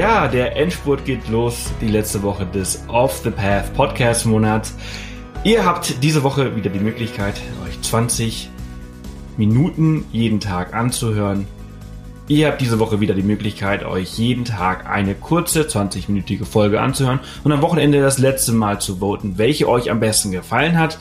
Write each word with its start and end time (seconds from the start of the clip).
Ja, 0.00 0.28
der 0.28 0.56
Endspurt 0.56 1.04
geht 1.04 1.28
los, 1.28 1.74
die 1.82 1.88
letzte 1.88 2.22
Woche 2.22 2.46
des 2.46 2.82
Off 2.88 3.20
the 3.22 3.28
Path 3.28 3.74
Podcast 3.74 4.24
Monats. 4.24 4.74
Ihr 5.44 5.66
habt 5.66 6.02
diese 6.02 6.22
Woche 6.22 6.56
wieder 6.56 6.70
die 6.70 6.80
Möglichkeit, 6.80 7.34
euch 7.66 7.78
20 7.82 8.48
Minuten 9.36 10.06
jeden 10.10 10.40
Tag 10.40 10.72
anzuhören. 10.72 11.46
Ihr 12.28 12.46
habt 12.46 12.62
diese 12.62 12.78
Woche 12.78 13.00
wieder 13.00 13.12
die 13.12 13.22
Möglichkeit, 13.22 13.84
euch 13.84 14.16
jeden 14.16 14.46
Tag 14.46 14.88
eine 14.88 15.14
kurze 15.14 15.64
20-minütige 15.64 16.46
Folge 16.46 16.80
anzuhören 16.80 17.20
und 17.44 17.52
am 17.52 17.60
Wochenende 17.60 18.00
das 18.00 18.16
letzte 18.16 18.52
Mal 18.52 18.80
zu 18.80 19.00
voten, 19.00 19.36
welche 19.36 19.68
euch 19.68 19.90
am 19.90 20.00
besten 20.00 20.30
gefallen 20.30 20.78
hat. 20.78 20.98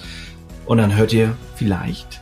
Und 0.66 0.80
dann 0.80 0.98
hört 0.98 1.14
ihr 1.14 1.38
vielleicht 1.56 2.20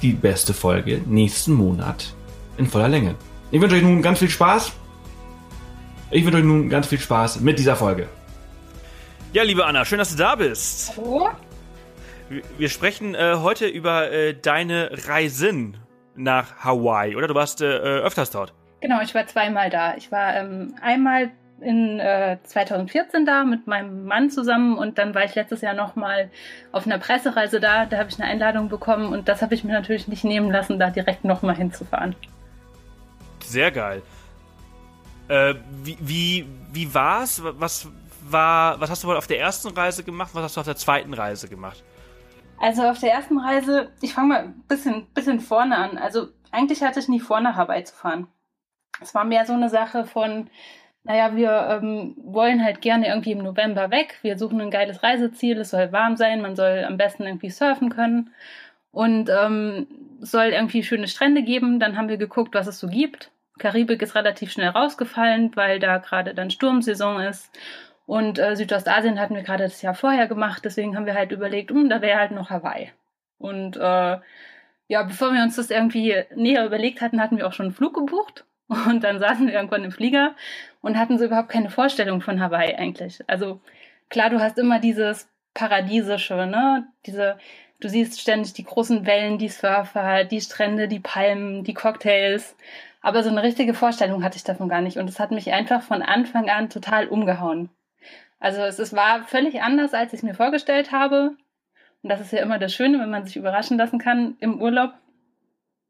die 0.00 0.14
beste 0.14 0.54
Folge 0.54 1.02
nächsten 1.04 1.52
Monat 1.52 2.14
in 2.56 2.66
voller 2.66 2.88
Länge. 2.88 3.16
Ich 3.50 3.60
wünsche 3.60 3.76
euch 3.76 3.82
nun 3.82 4.00
ganz 4.00 4.20
viel 4.20 4.30
Spaß 4.30 4.72
ich 6.10 6.24
wünsche 6.24 6.38
euch 6.38 6.44
nun 6.44 6.68
ganz 6.68 6.86
viel 6.86 6.98
Spaß 6.98 7.40
mit 7.40 7.58
dieser 7.58 7.76
Folge. 7.76 8.08
Ja, 9.32 9.42
liebe 9.42 9.66
Anna, 9.66 9.84
schön, 9.84 9.98
dass 9.98 10.10
du 10.10 10.16
da 10.16 10.36
bist. 10.36 10.96
Hallo? 10.96 11.30
Wir 12.58 12.68
sprechen 12.68 13.14
äh, 13.14 13.36
heute 13.36 13.66
über 13.66 14.10
äh, 14.10 14.34
deine 14.34 14.90
Reisen 15.06 15.76
nach 16.16 16.64
Hawaii, 16.64 17.14
oder? 17.16 17.28
Du 17.28 17.34
warst 17.34 17.60
äh, 17.60 17.66
öfters 17.66 18.30
dort. 18.30 18.52
Genau, 18.80 19.00
ich 19.00 19.14
war 19.14 19.26
zweimal 19.26 19.70
da. 19.70 19.96
Ich 19.96 20.10
war 20.10 20.34
ähm, 20.34 20.74
einmal 20.80 21.30
in 21.60 22.00
2014 22.44 23.22
äh, 23.22 23.24
da 23.24 23.44
mit 23.44 23.66
meinem 23.66 24.04
Mann 24.04 24.30
zusammen 24.30 24.76
und 24.76 24.98
dann 24.98 25.14
war 25.14 25.24
ich 25.24 25.34
letztes 25.34 25.62
Jahr 25.62 25.74
nochmal 25.74 26.30
auf 26.72 26.86
einer 26.86 26.98
Pressereise 26.98 27.60
da. 27.60 27.86
Da 27.86 27.98
habe 27.98 28.10
ich 28.10 28.20
eine 28.20 28.28
Einladung 28.30 28.68
bekommen 28.68 29.12
und 29.12 29.28
das 29.28 29.40
habe 29.40 29.54
ich 29.54 29.64
mir 29.64 29.72
natürlich 29.72 30.06
nicht 30.06 30.24
nehmen 30.24 30.50
lassen, 30.50 30.78
da 30.78 30.90
direkt 30.90 31.24
nochmal 31.24 31.56
hinzufahren. 31.56 32.14
Sehr 33.42 33.70
geil. 33.70 34.02
Äh, 35.28 35.54
wie, 35.82 35.98
wie, 36.00 36.46
wie 36.72 36.94
war's? 36.94 37.42
Was 37.42 37.88
war, 38.28 38.80
was 38.80 38.90
hast 38.90 39.04
du 39.04 39.08
wohl 39.08 39.16
auf 39.16 39.26
der 39.26 39.40
ersten 39.40 39.68
Reise 39.68 40.04
gemacht? 40.04 40.30
Was 40.34 40.44
hast 40.44 40.56
du 40.56 40.60
auf 40.60 40.66
der 40.66 40.76
zweiten 40.76 41.14
Reise 41.14 41.48
gemacht? 41.48 41.82
Also 42.58 42.84
auf 42.84 43.00
der 43.00 43.12
ersten 43.12 43.38
Reise, 43.38 43.90
ich 44.00 44.14
fange 44.14 44.28
mal 44.28 44.38
ein 44.44 44.64
bisschen, 44.68 45.06
bisschen 45.14 45.40
vorne 45.40 45.76
an. 45.76 45.98
Also 45.98 46.28
eigentlich 46.50 46.82
hatte 46.82 47.00
ich 47.00 47.08
nie 47.08 47.20
vor, 47.20 47.40
nach 47.40 47.56
Hawaii 47.56 47.84
zu 47.84 47.94
fahren. 47.94 48.28
Es 49.00 49.14
war 49.14 49.24
mehr 49.24 49.44
so 49.44 49.52
eine 49.52 49.68
Sache 49.68 50.06
von, 50.06 50.48
naja, 51.04 51.36
wir 51.36 51.80
ähm, 51.82 52.16
wollen 52.18 52.64
halt 52.64 52.80
gerne 52.80 53.08
irgendwie 53.08 53.32
im 53.32 53.42
November 53.42 53.90
weg. 53.90 54.18
Wir 54.22 54.38
suchen 54.38 54.60
ein 54.60 54.70
geiles 54.70 55.02
Reiseziel. 55.02 55.60
Es 55.60 55.70
soll 55.70 55.92
warm 55.92 56.16
sein. 56.16 56.40
Man 56.40 56.56
soll 56.56 56.84
am 56.86 56.96
besten 56.96 57.24
irgendwie 57.24 57.50
surfen 57.50 57.90
können. 57.90 58.30
Und 58.90 59.28
ähm, 59.28 59.86
soll 60.20 60.46
irgendwie 60.46 60.82
schöne 60.82 61.08
Strände 61.08 61.42
geben. 61.42 61.78
Dann 61.78 61.98
haben 61.98 62.08
wir 62.08 62.16
geguckt, 62.16 62.54
was 62.54 62.66
es 62.66 62.78
so 62.80 62.88
gibt. 62.88 63.30
Karibik 63.58 64.02
ist 64.02 64.14
relativ 64.14 64.52
schnell 64.52 64.68
rausgefallen, 64.68 65.54
weil 65.54 65.78
da 65.78 65.98
gerade 65.98 66.34
dann 66.34 66.50
Sturmsaison 66.50 67.20
ist. 67.20 67.50
Und 68.06 68.38
äh, 68.38 68.54
Südostasien 68.54 69.20
hatten 69.20 69.34
wir 69.34 69.42
gerade 69.42 69.64
das 69.64 69.82
Jahr 69.82 69.94
vorher 69.94 70.28
gemacht, 70.28 70.64
deswegen 70.64 70.96
haben 70.96 71.06
wir 71.06 71.14
halt 71.14 71.32
überlegt, 71.32 71.72
um, 71.72 71.82
hm, 71.82 71.88
da 71.88 72.00
wäre 72.02 72.20
halt 72.20 72.30
noch 72.30 72.50
Hawaii. 72.50 72.92
Und 73.38 73.76
äh, 73.76 74.18
ja, 74.88 75.02
bevor 75.02 75.32
wir 75.32 75.42
uns 75.42 75.56
das 75.56 75.70
irgendwie 75.70 76.14
näher 76.34 76.64
überlegt 76.64 77.00
hatten, 77.00 77.20
hatten 77.20 77.36
wir 77.36 77.46
auch 77.46 77.52
schon 77.52 77.66
einen 77.66 77.74
Flug 77.74 77.94
gebucht. 77.94 78.44
Und 78.68 79.04
dann 79.04 79.18
saßen 79.18 79.46
wir 79.46 79.54
irgendwann 79.54 79.84
im 79.84 79.92
Flieger 79.92 80.34
und 80.80 80.98
hatten 80.98 81.18
so 81.18 81.24
überhaupt 81.24 81.50
keine 81.50 81.70
Vorstellung 81.70 82.20
von 82.20 82.40
Hawaii 82.40 82.74
eigentlich. 82.74 83.20
Also 83.28 83.60
klar, 84.08 84.28
du 84.28 84.40
hast 84.40 84.58
immer 84.58 84.80
dieses 84.80 85.28
Paradiesische, 85.54 86.46
ne? 86.46 86.88
Diese, 87.06 87.38
du 87.78 87.88
siehst 87.88 88.20
ständig 88.20 88.54
die 88.54 88.64
großen 88.64 89.06
Wellen, 89.06 89.38
die 89.38 89.48
Surfer, 89.48 90.24
die 90.24 90.40
Strände, 90.40 90.88
die 90.88 90.98
Palmen, 90.98 91.62
die 91.62 91.74
Cocktails. 91.74 92.56
Aber 93.06 93.22
so 93.22 93.30
eine 93.30 93.44
richtige 93.44 93.72
Vorstellung 93.72 94.24
hatte 94.24 94.36
ich 94.36 94.42
davon 94.42 94.68
gar 94.68 94.80
nicht. 94.80 94.96
Und 94.96 95.08
es 95.08 95.20
hat 95.20 95.30
mich 95.30 95.52
einfach 95.52 95.80
von 95.80 96.02
Anfang 96.02 96.50
an 96.50 96.70
total 96.70 97.06
umgehauen. 97.06 97.68
Also 98.40 98.62
es, 98.62 98.80
es 98.80 98.94
war 98.94 99.22
völlig 99.22 99.62
anders, 99.62 99.94
als 99.94 100.12
ich 100.12 100.18
es 100.18 100.22
mir 100.24 100.34
vorgestellt 100.34 100.90
habe. 100.90 101.36
Und 102.02 102.10
das 102.10 102.20
ist 102.20 102.32
ja 102.32 102.42
immer 102.42 102.58
das 102.58 102.74
Schöne, 102.74 102.98
wenn 102.98 103.08
man 103.08 103.24
sich 103.24 103.36
überraschen 103.36 103.78
lassen 103.78 104.00
kann 104.00 104.34
im 104.40 104.60
Urlaub. 104.60 104.90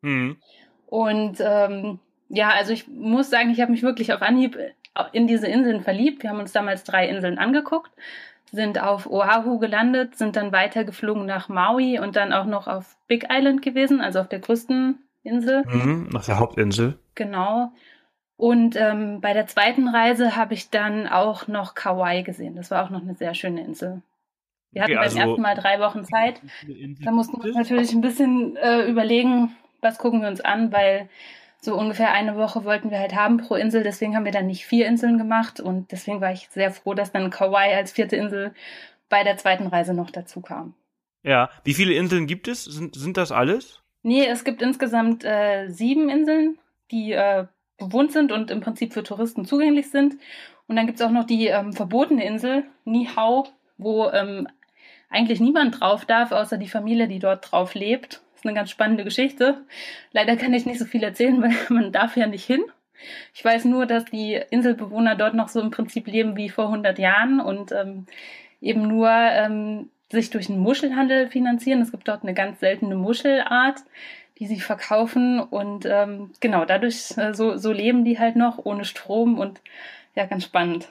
Mhm. 0.02 0.36
Und 0.84 1.38
ähm, 1.40 2.00
ja, 2.28 2.50
also 2.50 2.74
ich 2.74 2.86
muss 2.86 3.30
sagen, 3.30 3.48
ich 3.48 3.62
habe 3.62 3.72
mich 3.72 3.82
wirklich 3.82 4.12
auf 4.12 4.20
Anhieb 4.20 4.58
in 5.12 5.26
diese 5.26 5.46
Inseln 5.46 5.80
verliebt. 5.80 6.22
Wir 6.22 6.28
haben 6.28 6.40
uns 6.40 6.52
damals 6.52 6.84
drei 6.84 7.08
Inseln 7.08 7.38
angeguckt, 7.38 7.92
sind 8.52 8.78
auf 8.78 9.10
Oahu 9.10 9.58
gelandet, 9.58 10.18
sind 10.18 10.36
dann 10.36 10.52
weitergeflogen 10.52 11.24
nach 11.24 11.48
Maui 11.48 11.98
und 11.98 12.14
dann 12.14 12.34
auch 12.34 12.44
noch 12.44 12.66
auf 12.66 12.98
Big 13.06 13.28
Island 13.30 13.62
gewesen, 13.62 14.02
also 14.02 14.20
auf 14.20 14.28
der 14.28 14.40
größten 14.40 14.98
Insel. 15.22 15.64
Mhm, 15.66 16.10
nach 16.12 16.26
der 16.26 16.38
Hauptinsel. 16.38 16.98
Genau. 17.16 17.72
Und 18.36 18.76
ähm, 18.76 19.20
bei 19.20 19.32
der 19.32 19.46
zweiten 19.46 19.88
Reise 19.88 20.36
habe 20.36 20.54
ich 20.54 20.70
dann 20.70 21.08
auch 21.08 21.48
noch 21.48 21.74
Kauai 21.74 22.22
gesehen. 22.22 22.54
Das 22.54 22.70
war 22.70 22.84
auch 22.84 22.90
noch 22.90 23.02
eine 23.02 23.14
sehr 23.14 23.34
schöne 23.34 23.62
Insel. 23.64 24.02
Wir 24.72 24.82
hatten 24.82 24.92
okay, 24.92 25.00
also 25.00 25.16
beim 25.16 25.28
ersten 25.28 25.42
Mal 25.42 25.54
drei 25.54 25.80
Wochen 25.80 26.04
Zeit. 26.04 26.40
Da 27.00 27.10
mussten 27.10 27.38
wir 27.38 27.46
uns 27.46 27.56
natürlich 27.56 27.92
ein 27.92 28.02
bisschen 28.02 28.56
äh, 28.56 28.82
überlegen, 28.86 29.56
was 29.80 29.98
gucken 29.98 30.20
wir 30.20 30.28
uns 30.28 30.42
an, 30.42 30.70
weil 30.70 31.08
so 31.58 31.78
ungefähr 31.78 32.12
eine 32.12 32.36
Woche 32.36 32.64
wollten 32.64 32.90
wir 32.90 32.98
halt 32.98 33.14
haben 33.14 33.38
pro 33.38 33.54
Insel. 33.54 33.82
Deswegen 33.82 34.14
haben 34.14 34.26
wir 34.26 34.32
dann 34.32 34.46
nicht 34.46 34.66
vier 34.66 34.86
Inseln 34.86 35.16
gemacht. 35.16 35.58
Und 35.58 35.90
deswegen 35.92 36.20
war 36.20 36.32
ich 36.32 36.48
sehr 36.50 36.70
froh, 36.70 36.92
dass 36.92 37.12
dann 37.12 37.30
Kauai 37.30 37.74
als 37.74 37.92
vierte 37.92 38.16
Insel 38.16 38.54
bei 39.08 39.24
der 39.24 39.38
zweiten 39.38 39.66
Reise 39.66 39.94
noch 39.94 40.10
dazu 40.10 40.42
kam. 40.42 40.74
Ja, 41.22 41.48
wie 41.64 41.74
viele 41.74 41.94
Inseln 41.94 42.26
gibt 42.26 42.46
es? 42.46 42.64
Sind, 42.64 42.94
sind 42.94 43.16
das 43.16 43.32
alles? 43.32 43.80
Nee, 44.02 44.26
es 44.26 44.44
gibt 44.44 44.62
insgesamt 44.62 45.24
äh, 45.24 45.68
sieben 45.68 46.08
Inseln, 46.08 46.58
die 46.90 47.12
äh, 47.12 47.46
bewohnt 47.78 48.12
sind 48.12 48.32
und 48.32 48.50
im 48.50 48.60
Prinzip 48.60 48.92
für 48.92 49.02
Touristen 49.02 49.44
zugänglich 49.44 49.90
sind. 49.90 50.16
Und 50.68 50.76
dann 50.76 50.86
gibt 50.86 50.98
es 50.98 51.06
auch 51.06 51.10
noch 51.10 51.24
die 51.24 51.46
ähm, 51.46 51.72
verbotene 51.72 52.24
Insel, 52.24 52.64
Nihau, 52.84 53.46
wo 53.78 54.10
ähm, 54.10 54.48
eigentlich 55.10 55.40
niemand 55.40 55.80
drauf 55.80 56.04
darf, 56.04 56.32
außer 56.32 56.58
die 56.58 56.68
Familie, 56.68 57.08
die 57.08 57.18
dort 57.18 57.50
drauf 57.50 57.74
lebt. 57.74 58.22
Das 58.32 58.40
ist 58.40 58.46
eine 58.46 58.54
ganz 58.54 58.70
spannende 58.70 59.04
Geschichte. 59.04 59.64
Leider 60.12 60.36
kann 60.36 60.54
ich 60.54 60.66
nicht 60.66 60.78
so 60.78 60.84
viel 60.84 61.02
erzählen, 61.02 61.40
weil 61.42 61.54
man 61.68 61.92
darf 61.92 62.16
ja 62.16 62.26
nicht 62.26 62.44
hin. 62.44 62.62
Ich 63.34 63.44
weiß 63.44 63.66
nur, 63.66 63.86
dass 63.86 64.06
die 64.06 64.40
Inselbewohner 64.50 65.16
dort 65.16 65.34
noch 65.34 65.48
so 65.48 65.60
im 65.60 65.70
Prinzip 65.70 66.06
leben 66.06 66.36
wie 66.36 66.48
vor 66.48 66.66
100 66.66 66.98
Jahren 66.98 67.40
und 67.40 67.70
ähm, 67.72 68.06
eben 68.60 68.88
nur 68.88 69.10
ähm, 69.10 69.90
sich 70.10 70.30
durch 70.30 70.46
den 70.46 70.58
Muschelhandel 70.58 71.28
finanzieren. 71.28 71.82
Es 71.82 71.90
gibt 71.90 72.08
dort 72.08 72.22
eine 72.22 72.34
ganz 72.34 72.60
seltene 72.60 72.94
Muschelart, 72.94 73.80
die 74.38 74.46
sie 74.46 74.60
verkaufen 74.60 75.40
und 75.40 75.86
ähm, 75.86 76.30
genau 76.40 76.64
dadurch 76.64 77.16
äh, 77.16 77.32
so, 77.32 77.56
so 77.56 77.72
leben 77.72 78.04
die 78.04 78.18
halt 78.18 78.36
noch 78.36 78.58
ohne 78.64 78.84
Strom 78.84 79.38
und 79.38 79.60
ja, 80.14 80.26
ganz 80.26 80.44
spannend. 80.44 80.88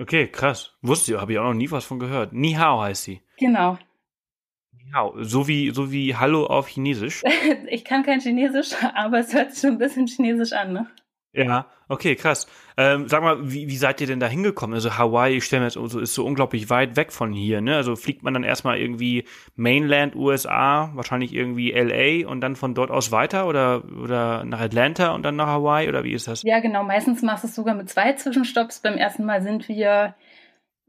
Okay, 0.00 0.28
krass. 0.28 0.74
Wusste 0.80 1.12
ich, 1.12 1.20
habe 1.20 1.32
ich 1.32 1.38
auch 1.38 1.44
noch 1.44 1.54
nie 1.54 1.70
was 1.70 1.84
von 1.84 1.98
gehört. 1.98 2.32
Ni 2.32 2.52
Hao 2.52 2.80
heißt 2.80 3.04
sie. 3.04 3.20
Genau. 3.38 3.78
Ni 4.72 4.92
Hao. 4.92 5.14
So 5.22 5.48
wie, 5.48 5.70
so 5.70 5.90
wie 5.90 6.14
Hallo 6.14 6.46
auf 6.46 6.68
Chinesisch. 6.68 7.24
ich 7.68 7.84
kann 7.84 8.04
kein 8.04 8.20
Chinesisch, 8.20 8.74
aber 8.94 9.18
es 9.20 9.34
hört 9.34 9.52
sich 9.52 9.60
schon 9.60 9.72
ein 9.72 9.78
bisschen 9.78 10.06
Chinesisch 10.06 10.52
an, 10.52 10.72
ne? 10.72 10.90
Ja, 11.32 11.66
okay, 11.88 12.16
krass. 12.16 12.46
Ähm, 12.78 13.06
sag 13.06 13.22
mal, 13.22 13.52
wie, 13.52 13.68
wie 13.68 13.76
seid 13.76 14.00
ihr 14.00 14.06
denn 14.06 14.18
da 14.18 14.26
hingekommen? 14.26 14.74
Also 14.74 14.96
Hawaii, 14.96 15.36
ich 15.36 15.44
stelle 15.44 15.60
mir 15.60 15.66
jetzt 15.66 15.74
so, 15.74 15.98
ist 16.00 16.14
so 16.14 16.24
unglaublich 16.24 16.70
weit 16.70 16.96
weg 16.96 17.12
von 17.12 17.32
hier, 17.32 17.60
ne? 17.60 17.76
Also 17.76 17.96
fliegt 17.96 18.22
man 18.22 18.32
dann 18.32 18.44
erstmal 18.44 18.78
irgendwie 18.78 19.24
Mainland 19.54 20.16
USA, 20.16 20.90
wahrscheinlich 20.94 21.34
irgendwie 21.34 21.72
LA 21.72 22.26
und 22.28 22.40
dann 22.40 22.56
von 22.56 22.74
dort 22.74 22.90
aus 22.90 23.12
weiter 23.12 23.46
oder, 23.46 23.84
oder 24.02 24.44
nach 24.44 24.60
Atlanta 24.60 25.12
und 25.14 25.22
dann 25.22 25.36
nach 25.36 25.48
Hawaii 25.48 25.88
oder 25.88 26.02
wie 26.02 26.12
ist 26.12 26.28
das? 26.28 26.42
Ja, 26.42 26.60
genau. 26.60 26.82
Meistens 26.82 27.22
machst 27.22 27.44
du 27.44 27.48
es 27.48 27.54
sogar 27.54 27.74
mit 27.74 27.90
zwei 27.90 28.14
Zwischenstopps. 28.14 28.80
Beim 28.80 28.96
ersten 28.96 29.24
Mal 29.26 29.42
sind 29.42 29.68
wir 29.68 30.14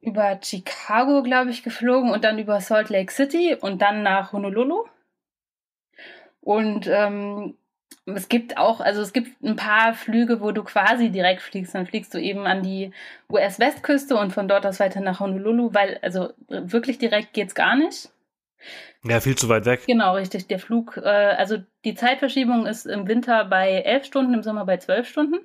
über 0.01 0.39
Chicago, 0.41 1.21
glaube 1.21 1.49
ich, 1.49 1.63
geflogen 1.63 2.11
und 2.11 2.23
dann 2.23 2.39
über 2.39 2.61
Salt 2.61 2.89
Lake 2.89 3.11
City 3.11 3.57
und 3.59 3.81
dann 3.81 4.03
nach 4.03 4.31
Honolulu. 4.31 4.85
Und 6.41 6.87
ähm, 6.87 7.55
es 8.15 8.29
gibt 8.29 8.57
auch, 8.57 8.79
also 8.79 9.01
es 9.01 9.13
gibt 9.13 9.41
ein 9.43 9.55
paar 9.55 9.93
Flüge, 9.93 10.41
wo 10.41 10.51
du 10.51 10.63
quasi 10.63 11.09
direkt 11.09 11.41
fliegst. 11.41 11.75
Dann 11.75 11.85
fliegst 11.85 12.13
du 12.13 12.17
eben 12.19 12.45
an 12.45 12.63
die 12.63 12.91
US-Westküste 13.29 14.15
und 14.15 14.31
von 14.31 14.47
dort 14.47 14.65
aus 14.65 14.79
weiter 14.79 15.01
nach 15.01 15.19
Honolulu, 15.19 15.73
weil 15.73 15.99
also 16.01 16.33
wirklich 16.47 16.97
direkt 16.97 17.33
geht's 17.33 17.55
gar 17.55 17.75
nicht. 17.75 18.09
Ja, 19.03 19.19
viel 19.21 19.37
zu 19.37 19.47
weit 19.47 19.65
weg. 19.65 19.83
Genau, 19.87 20.15
richtig. 20.15 20.47
Der 20.47 20.59
Flug, 20.59 20.97
äh, 20.97 21.07
also 21.07 21.57
die 21.85 21.95
Zeitverschiebung 21.95 22.65
ist 22.65 22.85
im 22.85 23.07
Winter 23.07 23.45
bei 23.45 23.81
elf 23.81 24.05
Stunden, 24.05 24.33
im 24.33 24.43
Sommer 24.43 24.65
bei 24.65 24.77
zwölf 24.77 25.07
Stunden. 25.07 25.39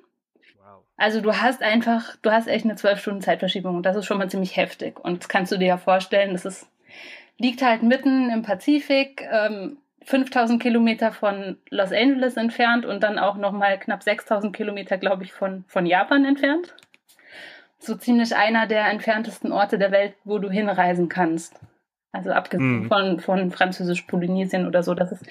Wow. 0.57 0.83
Also 0.97 1.21
du 1.21 1.33
hast 1.33 1.61
einfach, 1.61 2.17
du 2.21 2.31
hast 2.31 2.47
echt 2.47 2.65
eine 2.65 2.75
zwölf 2.75 2.99
Stunden 2.99 3.21
Zeitverschiebung 3.21 3.77
und 3.77 3.85
das 3.85 3.95
ist 3.95 4.05
schon 4.05 4.17
mal 4.17 4.29
ziemlich 4.29 4.57
heftig. 4.57 4.99
Und 4.99 5.21
das 5.21 5.29
kannst 5.29 5.51
du 5.51 5.57
dir 5.57 5.67
ja 5.67 5.77
vorstellen, 5.77 6.33
das 6.33 6.45
ist, 6.45 6.67
liegt 7.37 7.61
halt 7.61 7.81
mitten 7.81 8.29
im 8.29 8.41
Pazifik. 8.41 9.25
Ähm, 9.31 9.77
5000 10.05 10.61
Kilometer 10.61 11.11
von 11.11 11.57
Los 11.69 11.91
Angeles 11.91 12.37
entfernt 12.37 12.85
und 12.85 13.01
dann 13.01 13.17
auch 13.17 13.37
nochmal 13.37 13.79
knapp 13.79 14.03
6000 14.03 14.55
Kilometer, 14.55 14.97
glaube 14.97 15.23
ich, 15.23 15.33
von, 15.33 15.65
von 15.67 15.85
Japan 15.85 16.25
entfernt. 16.25 16.75
So 17.79 17.95
ziemlich 17.95 18.35
einer 18.35 18.67
der 18.67 18.87
entferntesten 18.87 19.51
Orte 19.51 19.77
der 19.77 19.91
Welt, 19.91 20.13
wo 20.23 20.37
du 20.37 20.49
hinreisen 20.49 21.09
kannst. 21.09 21.59
Also 22.11 22.31
abgesehen 22.31 22.83
mhm. 22.83 22.87
von, 22.87 23.19
von 23.19 23.51
Französisch-Polynesien 23.51 24.67
oder 24.67 24.83
so. 24.83 24.93
Das 24.93 25.11
ist, 25.11 25.25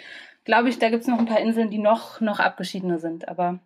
glaube 0.45 0.69
ich, 0.69 0.79
da 0.79 0.91
gibt 0.91 1.03
es 1.03 1.09
noch 1.09 1.19
ein 1.19 1.27
paar 1.27 1.41
Inseln, 1.41 1.71
die 1.71 1.79
noch, 1.79 2.21
noch 2.21 2.41
abgeschiedener 2.41 2.99
sind. 2.99 3.29
Aber 3.29 3.61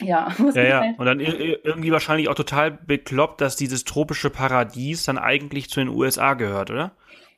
Ja, 0.00 0.32
ja, 0.54 0.62
ja. 0.62 0.94
Und 0.96 1.06
dann 1.06 1.18
irgendwie 1.18 1.92
wahrscheinlich 1.92 2.28
auch 2.28 2.34
total 2.34 2.70
bekloppt, 2.70 3.40
dass 3.40 3.56
dieses 3.56 3.84
tropische 3.84 4.30
Paradies 4.30 5.04
dann 5.04 5.18
eigentlich 5.18 5.70
zu 5.70 5.80
den 5.80 5.88
USA 5.88 6.34
gehört, 6.34 6.70
oder? 6.70 6.92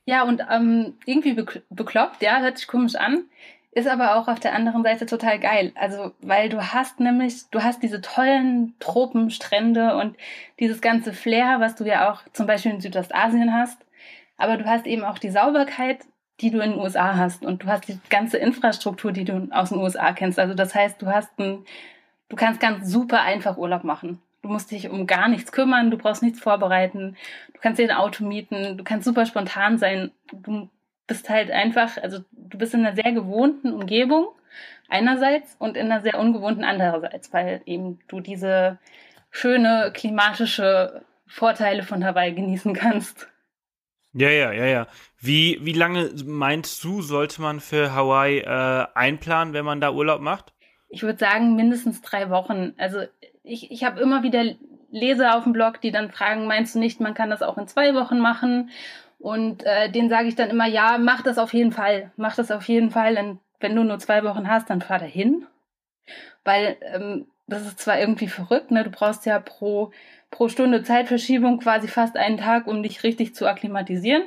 Ja, 0.04 0.24
und 0.24 0.42
ähm, 0.50 0.94
irgendwie 1.06 1.34
bekloppt, 1.70 2.22
ja, 2.22 2.40
hört 2.40 2.58
sich 2.58 2.66
komisch 2.66 2.96
an, 2.96 3.24
ist 3.70 3.88
aber 3.88 4.16
auch 4.16 4.28
auf 4.28 4.40
der 4.40 4.54
anderen 4.54 4.82
Seite 4.82 5.06
total 5.06 5.38
geil. 5.38 5.72
Also, 5.76 6.12
weil 6.20 6.48
du 6.48 6.72
hast 6.72 7.00
nämlich, 7.00 7.48
du 7.50 7.62
hast 7.62 7.82
diese 7.82 8.00
tollen 8.00 8.74
Tropenstrände 8.80 9.96
und 9.96 10.16
dieses 10.60 10.80
ganze 10.80 11.12
Flair, 11.12 11.60
was 11.60 11.76
du 11.76 11.84
ja 11.84 12.12
auch 12.12 12.22
zum 12.32 12.46
Beispiel 12.46 12.72
in 12.72 12.80
Südostasien 12.80 13.54
hast. 13.54 13.78
Aber 14.36 14.56
du 14.56 14.66
hast 14.66 14.86
eben 14.86 15.04
auch 15.04 15.18
die 15.18 15.30
Sauberkeit, 15.30 16.00
die 16.40 16.50
du 16.50 16.58
in 16.60 16.72
den 16.72 16.80
USA 16.80 17.16
hast. 17.16 17.44
Und 17.44 17.62
du 17.62 17.66
hast 17.68 17.88
die 17.88 17.98
ganze 18.10 18.38
Infrastruktur, 18.38 19.12
die 19.12 19.24
du 19.24 19.48
aus 19.52 19.70
den 19.70 19.78
USA 19.78 20.12
kennst. 20.12 20.38
Also, 20.38 20.54
das 20.54 20.74
heißt, 20.74 21.00
du 21.00 21.06
hast 21.06 21.30
ein, 21.38 21.64
du 22.28 22.36
kannst 22.36 22.60
ganz 22.60 22.90
super 22.90 23.22
einfach 23.22 23.56
Urlaub 23.56 23.84
machen. 23.84 24.20
Du 24.42 24.48
musst 24.48 24.70
dich 24.72 24.90
um 24.90 25.06
gar 25.06 25.28
nichts 25.28 25.52
kümmern, 25.52 25.90
du 25.90 25.96
brauchst 25.96 26.22
nichts 26.22 26.40
vorbereiten, 26.40 27.16
du 27.54 27.60
kannst 27.60 27.78
dir 27.78 27.88
ein 27.88 27.96
Auto 27.96 28.24
mieten, 28.24 28.76
du 28.76 28.84
kannst 28.84 29.04
super 29.04 29.24
spontan 29.24 29.78
sein. 29.78 30.10
Du 30.32 30.68
bist 31.06 31.30
halt 31.30 31.50
einfach, 31.50 31.96
also 32.02 32.24
du 32.32 32.58
bist 32.58 32.74
in 32.74 32.84
einer 32.84 32.96
sehr 32.96 33.12
gewohnten 33.12 33.72
Umgebung 33.72 34.28
einerseits 34.88 35.56
und 35.58 35.76
in 35.76 35.90
einer 35.90 36.02
sehr 36.02 36.18
ungewohnten 36.18 36.64
andererseits, 36.64 37.32
weil 37.32 37.62
eben 37.66 38.00
du 38.08 38.20
diese 38.20 38.78
schöne 39.30 39.92
klimatische 39.94 41.02
Vorteile 41.26 41.82
von 41.82 42.04
Hawaii 42.04 42.32
genießen 42.32 42.74
kannst. 42.74 43.28
Ja, 44.12 44.28
ja, 44.28 44.52
ja, 44.52 44.66
ja. 44.66 44.86
Wie, 45.18 45.58
wie 45.62 45.72
lange 45.72 46.10
meinst 46.26 46.84
du, 46.84 47.00
sollte 47.00 47.40
man 47.40 47.60
für 47.60 47.94
Hawaii 47.94 48.40
äh, 48.40 48.86
einplanen, 48.94 49.54
wenn 49.54 49.64
man 49.64 49.80
da 49.80 49.90
Urlaub 49.90 50.20
macht? 50.20 50.52
Ich 50.90 51.02
würde 51.02 51.18
sagen, 51.18 51.56
mindestens 51.56 52.02
drei 52.02 52.28
Wochen. 52.28 52.74
Also 52.76 53.04
ich, 53.44 53.70
ich 53.70 53.84
habe 53.84 54.00
immer 54.00 54.22
wieder 54.22 54.44
Leser 54.90 55.36
auf 55.36 55.44
dem 55.44 55.52
Blog, 55.52 55.80
die 55.80 55.90
dann 55.90 56.10
fragen, 56.10 56.46
meinst 56.46 56.74
du 56.74 56.78
nicht, 56.78 57.00
man 57.00 57.14
kann 57.14 57.30
das 57.30 57.42
auch 57.42 57.58
in 57.58 57.66
zwei 57.66 57.94
Wochen 57.94 58.18
machen? 58.18 58.70
Und 59.18 59.64
äh, 59.64 59.90
denen 59.90 60.08
sage 60.08 60.28
ich 60.28 60.34
dann 60.34 60.50
immer, 60.50 60.66
ja, 60.66 60.98
mach 60.98 61.22
das 61.22 61.38
auf 61.38 61.54
jeden 61.54 61.72
Fall. 61.72 62.10
Mach 62.16 62.34
das 62.34 62.50
auf 62.50 62.68
jeden 62.68 62.90
Fall. 62.90 63.14
Denn 63.14 63.38
wenn 63.60 63.76
du 63.76 63.84
nur 63.84 63.98
zwei 64.00 64.24
Wochen 64.24 64.48
hast, 64.48 64.68
dann 64.68 64.82
fahr 64.82 64.98
da 64.98 65.04
hin. 65.04 65.46
Weil 66.44 66.76
ähm, 66.82 67.26
das 67.46 67.62
ist 67.62 67.78
zwar 67.78 67.98
irgendwie 68.00 68.26
verrückt, 68.26 68.70
ne? 68.70 68.84
Du 68.84 68.90
brauchst 68.90 69.24
ja 69.24 69.38
pro, 69.38 69.92
pro 70.30 70.48
Stunde 70.48 70.82
Zeitverschiebung 70.82 71.60
quasi 71.60 71.86
fast 71.86 72.16
einen 72.16 72.38
Tag, 72.38 72.66
um 72.66 72.82
dich 72.82 73.04
richtig 73.04 73.34
zu 73.34 73.46
akklimatisieren. 73.46 74.24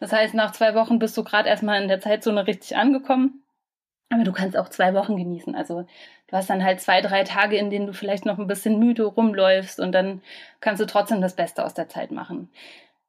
Das 0.00 0.12
heißt, 0.12 0.34
nach 0.34 0.50
zwei 0.52 0.74
Wochen 0.74 0.98
bist 0.98 1.16
du 1.16 1.22
gerade 1.22 1.48
erstmal 1.48 1.80
in 1.80 1.88
der 1.88 2.00
Zeitzone 2.00 2.46
richtig 2.46 2.76
angekommen. 2.76 3.41
Aber 4.12 4.24
du 4.24 4.32
kannst 4.32 4.56
auch 4.56 4.68
zwei 4.68 4.92
Wochen 4.94 5.16
genießen. 5.16 5.54
Also 5.54 5.86
du 6.26 6.36
hast 6.36 6.50
dann 6.50 6.62
halt 6.62 6.80
zwei, 6.80 7.00
drei 7.00 7.24
Tage, 7.24 7.56
in 7.56 7.70
denen 7.70 7.86
du 7.86 7.94
vielleicht 7.94 8.26
noch 8.26 8.38
ein 8.38 8.46
bisschen 8.46 8.78
müde 8.78 9.04
rumläufst 9.04 9.80
und 9.80 9.92
dann 9.92 10.20
kannst 10.60 10.82
du 10.82 10.86
trotzdem 10.86 11.22
das 11.22 11.34
Beste 11.34 11.64
aus 11.64 11.74
der 11.74 11.88
Zeit 11.88 12.10
machen. 12.10 12.50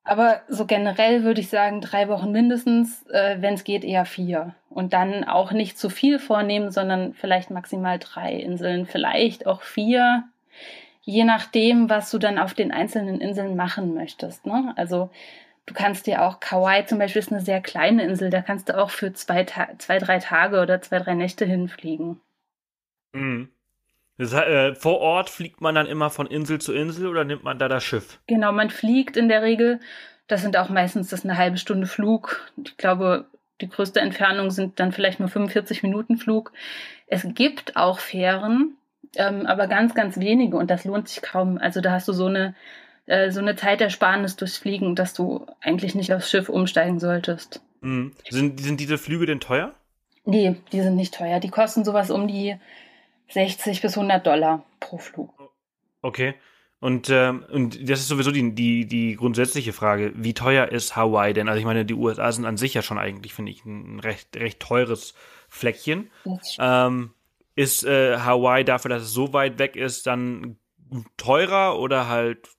Aber 0.05 0.41
so 0.49 0.65
generell 0.65 1.23
würde 1.23 1.41
ich 1.41 1.49
sagen, 1.49 1.81
drei 1.81 2.09
Wochen 2.09 2.31
mindestens, 2.31 3.05
äh, 3.07 3.37
wenn 3.39 3.53
es 3.53 3.63
geht, 3.63 3.83
eher 3.83 4.05
vier. 4.05 4.53
Und 4.69 4.93
dann 4.93 5.23
auch 5.23 5.51
nicht 5.51 5.77
zu 5.77 5.89
viel 5.89 6.19
vornehmen, 6.19 6.71
sondern 6.71 7.13
vielleicht 7.13 7.51
maximal 7.51 7.99
drei 7.99 8.33
Inseln, 8.33 8.85
vielleicht 8.85 9.45
auch 9.47 9.61
vier, 9.61 10.23
je 11.01 11.23
nachdem, 11.23 11.89
was 11.89 12.11
du 12.11 12.17
dann 12.17 12.37
auf 12.37 12.53
den 12.53 12.71
einzelnen 12.71 13.21
Inseln 13.21 13.55
machen 13.55 13.93
möchtest. 13.93 14.45
Ne? 14.45 14.73
Also 14.75 15.09
Du 15.65 15.73
kannst 15.73 16.07
dir 16.07 16.23
auch, 16.23 16.39
Kauai 16.39 16.81
zum 16.83 16.99
Beispiel 16.99 17.21
ist 17.21 17.31
eine 17.31 17.41
sehr 17.41 17.61
kleine 17.61 18.03
Insel, 18.03 18.29
da 18.29 18.41
kannst 18.41 18.69
du 18.69 18.77
auch 18.77 18.89
für 18.89 19.13
zwei, 19.13 19.45
zwei 19.77 19.97
drei 19.97 20.19
Tage 20.19 20.61
oder 20.61 20.81
zwei, 20.81 20.99
drei 20.99 21.13
Nächte 21.13 21.45
hinfliegen. 21.45 22.19
Mhm. 23.13 23.49
Das 24.17 24.33
äh, 24.33 24.75
vor 24.75 24.99
Ort 24.99 25.29
fliegt 25.29 25.61
man 25.61 25.73
dann 25.73 25.87
immer 25.87 26.09
von 26.09 26.27
Insel 26.27 26.59
zu 26.59 26.73
Insel 26.73 27.07
oder 27.07 27.23
nimmt 27.23 27.43
man 27.43 27.57
da 27.57 27.67
das 27.67 27.83
Schiff? 27.83 28.19
Genau, 28.27 28.51
man 28.51 28.69
fliegt 28.69 29.17
in 29.17 29.27
der 29.27 29.41
Regel. 29.41 29.79
Das 30.27 30.41
sind 30.41 30.55
auch 30.57 30.69
meistens 30.69 31.09
das 31.09 31.23
eine 31.23 31.37
halbe 31.37 31.57
Stunde 31.57 31.87
Flug. 31.87 32.51
Ich 32.63 32.77
glaube, 32.77 33.25
die 33.61 33.69
größte 33.69 33.99
Entfernung 33.99 34.51
sind 34.51 34.79
dann 34.79 34.91
vielleicht 34.91 35.19
nur 35.19 35.29
45 35.29 35.83
Minuten 35.83 36.17
Flug. 36.17 36.51
Es 37.07 37.25
gibt 37.33 37.75
auch 37.75 37.99
Fähren, 37.99 38.77
ähm, 39.15 39.45
aber 39.45 39.67
ganz, 39.67 39.95
ganz 39.95 40.19
wenige 40.19 40.57
und 40.57 40.69
das 40.69 40.85
lohnt 40.85 41.07
sich 41.07 41.21
kaum. 41.21 41.57
Also 41.57 41.81
da 41.81 41.91
hast 41.91 42.07
du 42.07 42.13
so 42.13 42.27
eine 42.27 42.55
äh, 43.05 43.31
so 43.31 43.39
eine 43.39 43.55
Zeitersparnis 43.55 44.35
durchs 44.35 44.57
Fliegen, 44.57 44.95
dass 44.95 45.13
du 45.13 45.45
eigentlich 45.61 45.95
nicht 45.95 46.13
aufs 46.13 46.29
Schiff 46.29 46.49
umsteigen 46.49 46.99
solltest. 46.99 47.61
Mhm. 47.81 48.13
Sind, 48.29 48.59
sind 48.59 48.79
diese 48.79 48.97
Flüge 48.97 49.25
denn 49.25 49.39
teuer? 49.39 49.73
Nee, 50.25 50.55
die 50.71 50.81
sind 50.81 50.95
nicht 50.95 51.13
teuer. 51.13 51.39
Die 51.39 51.49
kosten 51.49 51.83
sowas 51.83 52.09
um 52.09 52.27
die 52.27 52.55
60 53.29 53.81
bis 53.81 53.97
100 53.97 54.25
Dollar 54.25 54.63
pro 54.79 54.97
Flug. 54.97 55.33
Okay. 56.01 56.35
Und, 56.79 57.09
ähm, 57.09 57.45
und 57.49 57.89
das 57.89 58.01
ist 58.01 58.09
sowieso 58.09 58.31
die, 58.31 58.53
die, 58.53 58.85
die 58.85 59.15
grundsätzliche 59.15 59.71
Frage. 59.71 60.11
Wie 60.15 60.33
teuer 60.33 60.67
ist 60.67 60.97
Hawaii 60.97 61.33
denn? 61.33 61.47
Also 61.47 61.59
ich 61.59 61.65
meine, 61.65 61.85
die 61.85 61.93
USA 61.93 62.29
sind 62.31 62.45
an 62.45 62.57
sich 62.57 62.73
ja 62.73 62.81
schon 62.81 62.97
eigentlich, 62.97 63.33
finde 63.33 63.53
ich, 63.53 63.63
ein 63.63 64.01
recht, 64.01 64.35
recht 64.35 64.59
teures 64.59 65.13
Fleckchen. 65.47 66.11
Ähm, 66.59 67.13
ist 67.55 67.85
äh, 67.85 68.17
Hawaii 68.17 68.65
dafür, 68.65 68.89
dass 68.89 69.03
es 69.03 69.13
so 69.13 69.31
weit 69.31 69.59
weg 69.59 69.77
ist, 69.77 70.07
dann 70.07 70.57
teurer 71.15 71.79
oder 71.79 72.09
halt 72.09 72.49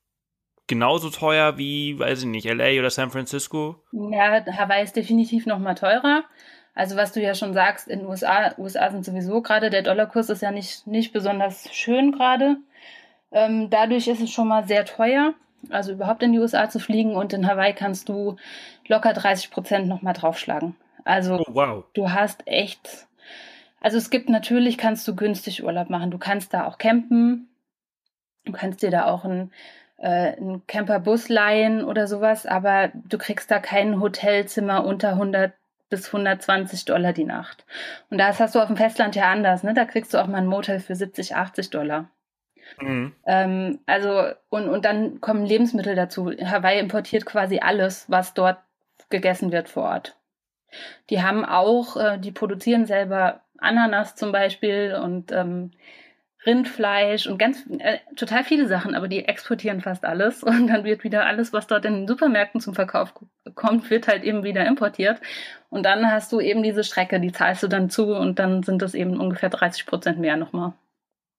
genauso 0.67 1.11
teuer 1.11 1.59
wie, 1.59 1.99
weiß 1.99 2.21
ich 2.21 2.27
nicht, 2.27 2.47
LA 2.47 2.79
oder 2.79 2.91
San 2.91 3.11
Francisco? 3.11 3.83
Ja, 3.93 4.45
Hawaii 4.47 4.83
ist 4.83 4.97
definitiv 4.97 5.47
noch 5.47 5.59
mal 5.59 5.75
teurer. 5.75 6.25
Also 6.75 6.97
was 6.97 7.13
du 7.13 7.21
ja 7.21 7.35
schon 7.35 7.55
sagst, 7.55 7.87
in 7.87 8.01
den 8.01 8.09
USA, 8.09 8.53
USA 8.59 8.91
sind 8.91 9.05
sowieso 9.05 9.43
gerade, 9.43 9.71
der 9.71 9.83
Dollarkurs 9.83 10.29
ist 10.29 10.43
ja 10.43 10.51
nicht, 10.51 10.87
nicht 10.87 11.13
besonders 11.13 11.73
schön 11.73 12.11
gerade. 12.13 12.57
Ähm, 13.31 13.71
dadurch 13.71 14.09
ist 14.09 14.21
es 14.21 14.31
schon 14.31 14.49
mal 14.49 14.67
sehr 14.67 14.85
teuer, 14.85 15.35
also 15.71 15.93
überhaupt 15.93 16.23
in 16.23 16.33
die 16.33 16.39
USA 16.39 16.69
zu 16.69 16.81
fliegen 16.81 17.15
und 17.15 17.33
in 17.33 17.47
Hawaii 17.47 17.73
kannst 17.75 18.09
du 18.09 18.37
locker 18.89 19.13
30 19.13 19.51
Prozent 19.51 19.89
noch 19.89 20.03
mal 20.03 20.13
draufschlagen. 20.13 20.75
Also 21.05 21.37
oh, 21.37 21.55
wow. 21.55 21.85
du 21.95 22.11
hast 22.11 22.47
echt, 22.47 23.07
also 23.81 23.97
es 23.97 24.11
gibt 24.11 24.29
natürlich, 24.29 24.77
kannst 24.77 25.07
du 25.07 25.15
günstig 25.15 25.63
Urlaub 25.63 25.91
machen. 25.91 26.11
Du 26.11 26.19
kannst 26.19 26.55
da 26.55 26.67
auch 26.67 26.79
campen, 26.79 27.49
du 28.45 28.53
kannst 28.53 28.83
dir 28.83 28.91
da 28.91 29.07
auch 29.07 29.25
ein 29.25 29.53
äh, 29.99 30.37
einen 30.37 30.67
Camperbus 30.67 31.29
leihen 31.29 31.85
oder 31.85 32.07
sowas, 32.07 32.47
aber 32.47 32.91
du 32.95 33.19
kriegst 33.19 33.51
da 33.51 33.59
kein 33.59 34.01
Hotelzimmer 34.01 34.85
unter 34.85 35.11
100 35.11 35.53
bis 35.91 36.07
120 36.07 36.85
Dollar 36.87 37.13
die 37.13 37.25
Nacht. 37.25 37.65
Und 38.11 38.19
das 38.19 38.41
hast 38.41 38.55
du 38.55 38.61
auf 38.61 38.67
dem 38.67 38.77
Festland 38.77 39.15
ja 39.15 39.31
anders, 39.31 39.63
ne? 39.63 39.75
Da 39.75 39.85
kriegst 39.85 40.13
du 40.13 40.19
auch 40.19 40.27
mal 40.27 40.39
ein 40.39 40.47
Motel 40.47 40.81
für 40.81 40.95
70, 40.95 41.37
80 41.37 41.71
Dollar. 41.71 42.09
Mhm. 42.81 43.15
Ähm, 43.27 43.79
also, 43.87 44.33
und, 44.49 44.69
und 44.69 44.85
dann 44.85 45.21
kommen 45.21 45.47
Lebensmittel 45.47 45.95
dazu. 45.95 46.31
Hawaii 46.31 46.81
importiert 46.81 47.27
quasi 47.27 47.61
alles, 47.61 48.11
was 48.11 48.35
dort 48.35 48.59
gegessen 49.11 49.53
wird 49.53 49.69
vor 49.69 49.85
Ort. 49.85 50.17
Die 51.11 51.23
haben 51.23 51.45
auch, 51.45 51.97
äh, 51.97 52.19
die 52.19 52.33
produzieren 52.33 52.87
selber 52.87 53.43
Ananas 53.59 54.17
zum 54.17 54.33
Beispiel 54.33 54.99
und 55.01 55.31
ähm, 55.33 55.71
Rindfleisch 56.47 57.27
und 57.27 57.39
ganz 57.39 57.65
äh, 57.79 57.99
total 58.17 58.45
viele 58.45 58.67
Sachen, 58.67 58.95
aber 58.95 59.09
die 59.09 59.25
exportieren 59.25 59.81
fast 59.81 60.05
alles 60.05 60.43
und 60.43 60.69
dann 60.69 60.85
wird 60.85 61.05
wieder 61.05 61.27
alles, 61.27 61.53
was 61.53 61.67
dort 61.67 61.85
in 61.85 61.95
den 61.95 62.09
Supermärkten 62.09 62.61
zum 62.61 62.75
Verkauf 62.75 63.15
kommt, 63.55 63.91
wird 63.91 64.09
halt 64.09 64.25
eben 64.25 64.45
wieder 64.45 64.67
importiert 64.67 65.21
und 65.71 65.85
dann 65.85 66.11
hast 66.11 66.33
du 66.33 66.41
eben 66.41 66.63
diese 66.63 66.85
Strecke, 66.85 67.21
die 67.21 67.33
zahlst 67.33 67.63
du 67.63 67.69
dann 67.69 67.91
zu 67.91 68.15
und 68.15 68.39
dann 68.39 68.63
sind 68.63 68.83
das 68.83 68.95
eben 68.95 69.19
ungefähr 69.21 69.51
30 69.51 69.87
Prozent 69.87 70.19
mehr 70.19 70.37
nochmal. 70.37 70.73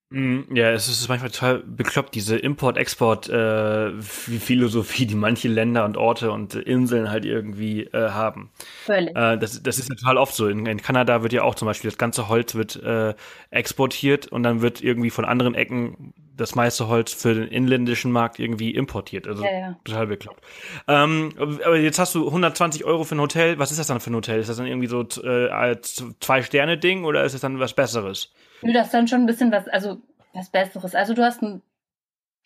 Mhm, 0.09 0.47
ja, 0.53 0.71
es 0.71 0.87
ist 0.87 1.09
manchmal 1.09 1.31
total 1.31 1.59
bekloppt, 1.59 2.13
diese 2.13 2.37
Import-Export-Philosophie, 2.37 5.03
äh, 5.03 5.07
die 5.07 5.15
manche 5.15 5.47
Länder 5.47 5.83
und 5.83 5.97
Orte 5.97 6.31
und 6.31 6.53
Inseln 6.53 7.09
halt 7.09 7.25
irgendwie 7.25 7.85
äh, 7.85 8.11
haben. 8.11 8.51
Völlig. 8.83 9.15
Äh, 9.15 9.39
das, 9.39 9.63
das 9.63 9.79
ist 9.79 9.89
ja 9.89 9.95
total 9.95 10.17
oft 10.17 10.35
so. 10.35 10.47
In, 10.47 10.67
in, 10.67 10.79
Kanada 10.79 11.23
wird 11.23 11.33
ja 11.33 11.41
auch 11.41 11.55
zum 11.55 11.65
Beispiel 11.65 11.89
das 11.89 11.97
ganze 11.97 12.29
Holz 12.29 12.53
wird 12.53 12.75
äh, 12.83 13.15
exportiert 13.49 14.27
und 14.27 14.43
dann 14.43 14.61
wird 14.61 14.79
irgendwie 14.81 15.09
von 15.09 15.25
anderen 15.25 15.55
Ecken 15.55 16.13
das 16.37 16.53
meiste 16.53 16.87
Holz 16.87 17.13
für 17.13 17.33
den 17.33 17.47
inländischen 17.47 18.11
Markt 18.11 18.37
irgendwie 18.39 18.75
importiert. 18.75 19.27
Also 19.27 19.43
ja, 19.43 19.51
ja. 19.51 19.75
total 19.85 20.05
bekloppt. 20.07 20.43
Ähm, 20.87 21.31
aber 21.37 21.77
jetzt 21.77 21.97
hast 21.97 22.13
du 22.13 22.27
120 22.27 22.85
Euro 22.85 23.05
für 23.05 23.15
ein 23.15 23.21
Hotel. 23.21 23.57
Was 23.57 23.71
ist 23.71 23.79
das 23.79 23.87
dann 23.87 23.99
für 23.99 24.11
ein 24.11 24.15
Hotel? 24.15 24.39
Ist 24.39 24.49
das 24.49 24.57
dann 24.57 24.67
irgendwie 24.67 24.87
so 24.87 25.01
äh, 25.01 25.77
Zwei-Sterne-Ding 25.81 27.05
oder 27.05 27.23
ist 27.23 27.33
es 27.33 27.41
dann 27.41 27.59
was 27.59 27.73
Besseres? 27.73 28.31
Nö, 28.65 28.73
das 28.73 28.87
ist 28.87 28.95
dann 28.95 29.07
schon 29.07 29.21
ein 29.21 29.25
bisschen 29.27 29.51
was, 29.51 29.67
also 29.67 30.01
was 30.33 30.49
Besseres. 30.49 30.95
Also 30.95 31.13
du 31.13 31.23
hast 31.23 31.43
ein, 31.43 31.61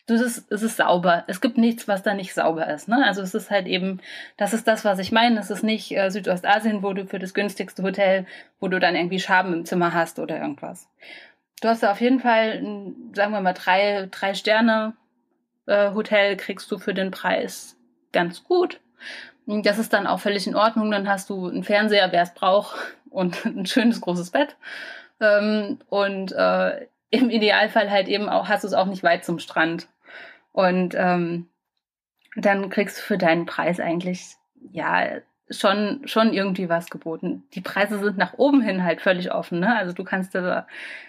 du 0.06 0.12
ist, 0.12 0.52
es 0.52 0.62
ist 0.62 0.76
sauber. 0.76 1.24
Es 1.28 1.40
gibt 1.40 1.56
nichts, 1.56 1.88
was 1.88 2.02
da 2.02 2.12
nicht 2.12 2.34
sauber 2.34 2.68
ist. 2.68 2.88
Ne? 2.88 3.02
Also 3.02 3.22
es 3.22 3.34
ist 3.34 3.50
halt 3.50 3.66
eben, 3.66 4.02
das 4.36 4.52
ist 4.52 4.68
das, 4.68 4.84
was 4.84 4.98
ich 4.98 5.12
meine. 5.12 5.40
Es 5.40 5.48
ist 5.50 5.62
nicht 5.62 5.96
äh, 5.96 6.10
Südostasien, 6.10 6.82
wo 6.82 6.92
du 6.92 7.06
für 7.06 7.18
das 7.18 7.32
günstigste 7.32 7.82
Hotel, 7.82 8.26
wo 8.60 8.68
du 8.68 8.78
dann 8.78 8.96
irgendwie 8.96 9.18
Schaben 9.18 9.54
im 9.54 9.64
Zimmer 9.64 9.94
hast 9.94 10.18
oder 10.18 10.38
irgendwas. 10.38 10.90
Du 11.62 11.68
hast 11.68 11.82
da 11.82 11.90
auf 11.90 12.02
jeden 12.02 12.20
Fall, 12.20 12.60
sagen 13.14 13.32
wir 13.32 13.40
mal, 13.40 13.54
drei, 13.54 14.06
drei 14.10 14.34
Sterne 14.34 14.92
äh, 15.64 15.94
Hotel 15.94 16.36
kriegst 16.36 16.70
du 16.70 16.76
für 16.76 16.92
den 16.92 17.10
Preis 17.10 17.78
ganz 18.12 18.44
gut. 18.44 18.78
Das 19.46 19.78
ist 19.78 19.94
dann 19.94 20.06
auch 20.06 20.20
völlig 20.20 20.46
in 20.46 20.54
Ordnung. 20.54 20.90
Dann 20.90 21.08
hast 21.08 21.30
du 21.30 21.48
einen 21.48 21.64
Fernseher, 21.64 22.12
wer 22.12 22.24
es 22.24 22.34
braucht, 22.34 22.76
und 23.08 23.42
ein 23.46 23.64
schönes 23.64 24.02
großes 24.02 24.30
Bett. 24.30 24.56
Ähm, 25.20 25.78
und 25.88 26.32
äh, 26.32 26.86
im 27.10 27.30
Idealfall 27.30 27.90
halt 27.90 28.08
eben 28.08 28.28
auch, 28.28 28.48
hast 28.48 28.64
du 28.64 28.68
es 28.68 28.74
auch 28.74 28.86
nicht 28.86 29.02
weit 29.02 29.24
zum 29.24 29.38
Strand. 29.38 29.88
Und 30.52 30.94
ähm, 30.96 31.48
dann 32.36 32.70
kriegst 32.70 32.98
du 32.98 33.02
für 33.02 33.18
deinen 33.18 33.46
Preis 33.46 33.80
eigentlich, 33.80 34.36
ja, 34.72 35.20
schon, 35.50 36.02
schon 36.04 36.32
irgendwie 36.32 36.68
was 36.68 36.90
geboten. 36.90 37.42
Die 37.54 37.60
Preise 37.60 37.98
sind 37.98 38.16
nach 38.16 38.34
oben 38.34 38.62
hin 38.62 38.84
halt 38.84 39.00
völlig 39.00 39.32
offen, 39.32 39.60
ne? 39.60 39.76
Also 39.76 39.92
du 39.92 40.04
kannst 40.04 40.34
da, 40.34 40.66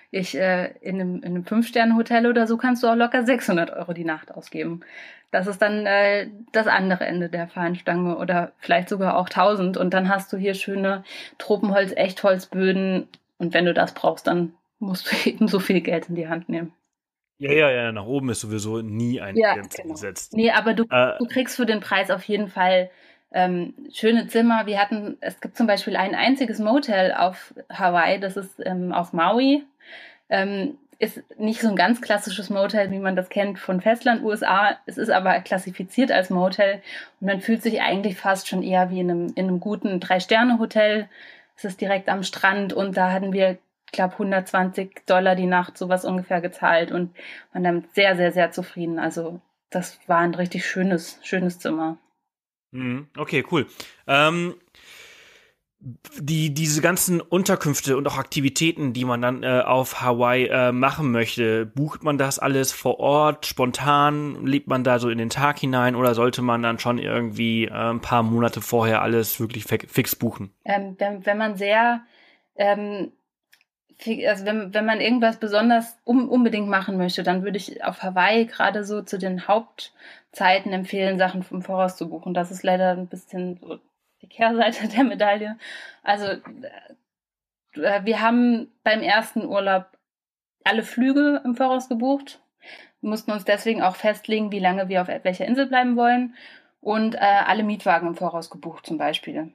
ich, 0.10 0.36
äh, 0.36 0.72
in 0.82 1.00
einem, 1.00 1.16
in 1.18 1.26
einem 1.26 1.46
Fünf-Sterne-Hotel 1.46 2.26
oder 2.26 2.48
so 2.48 2.58
kannst 2.58 2.82
du 2.82 2.88
auch 2.88 2.96
locker 2.96 3.24
600 3.24 3.72
Euro 3.72 3.94
die 3.94 4.04
Nacht 4.04 4.34
ausgeben. 4.34 4.82
Das 5.30 5.48
ist 5.48 5.62
dann 5.62 5.86
äh, 5.86 6.28
das 6.52 6.68
andere 6.68 7.06
Ende 7.06 7.30
der 7.30 7.48
Fahnenstange 7.48 8.18
oder 8.18 8.52
vielleicht 8.58 8.90
sogar 8.90 9.16
auch 9.16 9.30
1000 9.30 9.78
und 9.78 9.94
dann 9.94 10.10
hast 10.10 10.34
du 10.34 10.38
hier 10.38 10.56
schöne 10.56 11.04
Tropenholz, 11.38 11.94
Echtholzböden 11.96 13.08
und 13.42 13.56
wenn 13.56 13.66
du 13.66 13.74
das 13.74 13.96
brauchst, 13.96 14.28
dann 14.28 14.54
musst 14.78 15.12
du 15.12 15.16
eben 15.30 15.48
so 15.48 15.60
viel 15.60 15.82
Geld 15.82 16.10
in 16.10 16.16
die 16.16 16.28
Hand 16.28 16.48
nehmen. 16.48 16.74
Ja, 17.40 17.52
ja, 17.52 17.72
ja, 17.72 17.92
nach 17.92 18.06
oben 18.06 18.30
ist 18.30 18.42
sowieso 18.42 18.82
nie 18.82 19.20
eine 19.20 19.40
ja, 19.40 19.56
Grenze 19.56 19.82
genau. 19.82 19.96
gesetzt. 19.96 20.34
Nee, 20.34 20.52
aber 20.52 20.76
du, 20.76 20.84
äh, 20.92 21.18
du 21.18 21.26
kriegst 21.26 21.56
für 21.56 21.66
den 21.66 21.80
Preis 21.80 22.12
auf 22.12 22.24
jeden 22.26 22.50
Fall 22.50 22.92
ähm, 23.32 23.74
schöne 23.92 24.28
Zimmer. 24.28 24.68
Wir 24.68 24.80
hatten, 24.80 25.18
es 25.22 25.42
gibt 25.42 25.58
zum 25.58 25.66
Beispiel 25.66 25.96
ein 25.96 26.14
einziges 26.14 26.60
Motel 26.60 27.14
auf 27.14 27.56
Hawaii, 27.72 28.20
das 28.20 28.38
ist 28.38 28.62
ähm, 28.64 28.94
auf 28.94 29.12
Maui. 29.12 29.64
Ähm, 30.30 30.78
ist 31.00 31.24
nicht 31.40 31.62
so 31.62 31.68
ein 31.68 31.76
ganz 31.76 32.00
klassisches 32.00 32.52
Motel, 32.52 32.92
wie 32.92 33.00
man 33.00 33.16
das 33.16 33.30
kennt 33.30 33.58
von 33.58 33.82
Festland 33.82 34.24
USA. 34.24 34.78
Es 34.86 35.00
ist 35.00 35.10
aber 35.10 35.40
klassifiziert 35.40 36.12
als 36.12 36.30
Motel 36.30 36.76
und 37.20 37.26
man 37.26 37.42
fühlt 37.42 37.64
sich 37.64 37.82
eigentlich 37.82 38.18
fast 38.18 38.48
schon 38.48 38.62
eher 38.62 38.92
wie 38.92 39.00
in 39.00 39.10
einem, 39.10 39.28
in 39.34 39.48
einem 39.48 39.60
guten 39.60 40.00
Drei-Sterne-Hotel. 40.00 41.10
Es 41.62 41.66
ist 41.66 41.82
direkt 41.82 42.10
am 42.10 42.24
Strand 42.24 42.74
und 42.74 42.98
da 42.98 43.12
hatten 43.12 43.34
wir 43.34 43.60
glaube, 43.92 44.14
120 44.14 45.06
Dollar 45.06 45.36
die 45.36 45.46
Nacht, 45.46 45.78
sowas 45.78 46.06
ungefähr 46.06 46.42
gezahlt 46.42 46.92
und 46.92 47.16
waren 47.54 47.64
damit 47.64 47.94
sehr, 47.94 48.16
sehr, 48.16 48.32
sehr 48.32 48.52
zufrieden. 48.52 48.98
Also 48.98 49.42
das 49.70 50.00
war 50.08 50.20
ein 50.20 50.34
richtig 50.34 50.66
schönes, 50.66 51.20
schönes 51.22 51.60
Zimmer. 51.60 51.98
Mhm. 52.72 53.10
Okay, 53.16 53.46
cool. 53.52 53.68
Ähm, 54.08 54.56
die, 55.82 56.54
diese 56.54 56.82
ganzen 56.82 57.22
Unterkünfte 57.22 57.98
und 57.98 58.08
auch 58.08 58.18
Aktivitäten, 58.18 58.94
die 58.94 59.04
man 59.04 59.22
dann 59.22 59.44
äh, 59.44 59.62
auf 59.66 60.02
Hawaii 60.02 60.46
äh, 60.46 60.72
machen 60.72 61.12
möchte, 61.12 61.66
bucht 61.66 62.04
man 62.04 62.20
das 62.20 62.38
alles 62.38 62.72
vor 62.72 63.00
Ort, 63.00 63.48
spontan, 63.48 64.46
lebt 64.46 64.68
man 64.68 64.84
da 64.84 65.00
so 65.00 65.10
in 65.10 65.18
den 65.18 65.30
Tag 65.30 65.58
hinein 65.58 65.96
oder 65.96 66.14
sollte 66.14 66.44
man 66.44 66.62
dann 66.62 66.78
schon 66.78 67.00
irgendwie 67.00 67.66
äh, 67.66 67.72
ein 67.72 68.00
paar 68.00 68.22
Monate 68.22 68.62
vorher 68.62 69.02
alles 69.02 69.40
wirklich 69.40 69.66
fix 69.66 70.16
buchen? 70.16 70.52
Ähm, 70.66 70.96
wenn, 71.00 71.26
wenn 71.26 71.38
man 71.38 71.56
sehr 71.56 72.02
ähm, 72.56 73.12
also 74.28 74.46
wenn, 74.46 74.74
wenn 74.74 74.86
man 74.86 75.00
irgendwas 75.00 75.38
besonders 75.38 75.98
um, 76.04 76.30
unbedingt 76.30 76.68
machen 76.68 76.98
möchte, 76.98 77.24
dann 77.24 77.44
würde 77.44 77.58
ich 77.58 77.84
auf 77.84 78.02
Hawaii 78.02 78.46
gerade 78.46 78.84
so 78.84 79.02
zu 79.02 79.18
den 79.18 79.48
Hauptzeiten 79.48 80.74
empfehlen, 80.74 81.18
Sachen 81.18 81.44
vom 81.44 81.62
Voraus 81.62 81.98
zu 81.98 82.10
buchen. 82.10 82.34
Das 82.34 82.52
ist 82.52 82.64
leider 82.64 82.92
ein 82.92 83.08
bisschen 83.08 83.60
die 84.22 84.28
Kehrseite 84.28 84.88
der 84.88 85.04
Medaille. 85.04 85.58
Also 86.04 86.26
äh, 86.26 88.04
wir 88.04 88.22
haben 88.22 88.72
beim 88.84 89.02
ersten 89.02 89.46
Urlaub 89.46 89.86
alle 90.64 90.84
Flüge 90.84 91.42
im 91.44 91.56
Voraus 91.56 91.90
gebucht, 91.90 92.40
mussten 93.02 93.32
uns 93.32 93.46
deswegen 93.46 93.82
auch 93.82 93.96
festlegen, 93.96 94.52
wie 94.52 94.60
lange 94.60 94.90
wir 94.90 95.02
auf 95.02 95.08
welcher 95.08 95.46
Insel 95.46 95.66
bleiben 95.66 95.96
wollen 95.96 96.36
und 96.82 97.16
äh, 97.16 97.20
alle 97.20 97.64
Mietwagen 97.64 98.08
im 98.08 98.16
Voraus 98.16 98.50
gebucht 98.50 98.86
zum 98.86 98.98
Beispiel. 98.98 99.52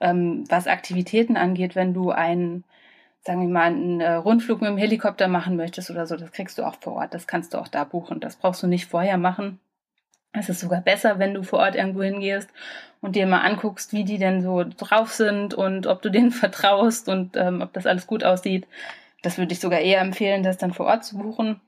Ähm, 0.00 0.44
was 0.48 0.66
Aktivitäten 0.66 1.36
angeht, 1.36 1.74
wenn 1.74 1.92
du 1.92 2.10
einen 2.10 2.64
sagen 3.22 3.42
wir 3.42 3.48
mal, 3.48 3.66
einen 3.66 4.00
äh, 4.00 4.14
Rundflug 4.14 4.60
mit 4.60 4.70
dem 4.70 4.78
Helikopter 4.78 5.28
machen 5.28 5.56
möchtest 5.56 5.90
oder 5.90 6.06
so, 6.06 6.16
das 6.16 6.32
kriegst 6.32 6.58
du 6.58 6.64
auch 6.64 6.76
vor 6.80 6.94
Ort. 6.94 7.14
Das 7.14 7.26
kannst 7.26 7.54
du 7.54 7.58
auch 7.58 7.68
da 7.68 7.84
buchen. 7.84 8.20
Das 8.20 8.36
brauchst 8.36 8.62
du 8.62 8.66
nicht 8.66 8.86
vorher 8.86 9.18
machen. 9.18 9.60
Es 10.32 10.48
ist 10.48 10.60
sogar 10.60 10.80
besser, 10.80 11.18
wenn 11.18 11.34
du 11.34 11.42
vor 11.42 11.58
Ort 11.58 11.74
irgendwo 11.74 12.02
hingehst 12.02 12.48
und 13.00 13.16
dir 13.16 13.26
mal 13.26 13.40
anguckst, 13.40 13.92
wie 13.92 14.04
die 14.04 14.18
denn 14.18 14.42
so 14.42 14.64
drauf 14.64 15.12
sind 15.12 15.54
und 15.54 15.86
ob 15.86 16.02
du 16.02 16.10
denen 16.10 16.30
vertraust 16.30 17.08
und 17.08 17.36
ähm, 17.36 17.62
ob 17.62 17.72
das 17.72 17.86
alles 17.86 18.06
gut 18.06 18.24
aussieht. 18.24 18.66
Das 19.22 19.38
würde 19.38 19.52
ich 19.52 19.60
sogar 19.60 19.80
eher 19.80 20.00
empfehlen, 20.00 20.42
das 20.42 20.56
dann 20.56 20.72
vor 20.72 20.86
Ort 20.86 21.04
zu 21.04 21.18
buchen. 21.18 21.60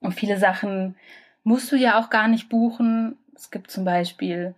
Und 0.00 0.12
viele 0.12 0.38
Sachen 0.38 0.96
musst 1.42 1.70
du 1.72 1.76
ja 1.76 1.98
auch 1.98 2.10
gar 2.10 2.28
nicht 2.28 2.48
buchen. 2.48 3.16
Es 3.34 3.50
gibt 3.50 3.70
zum 3.70 3.84
Beispiel 3.84 4.54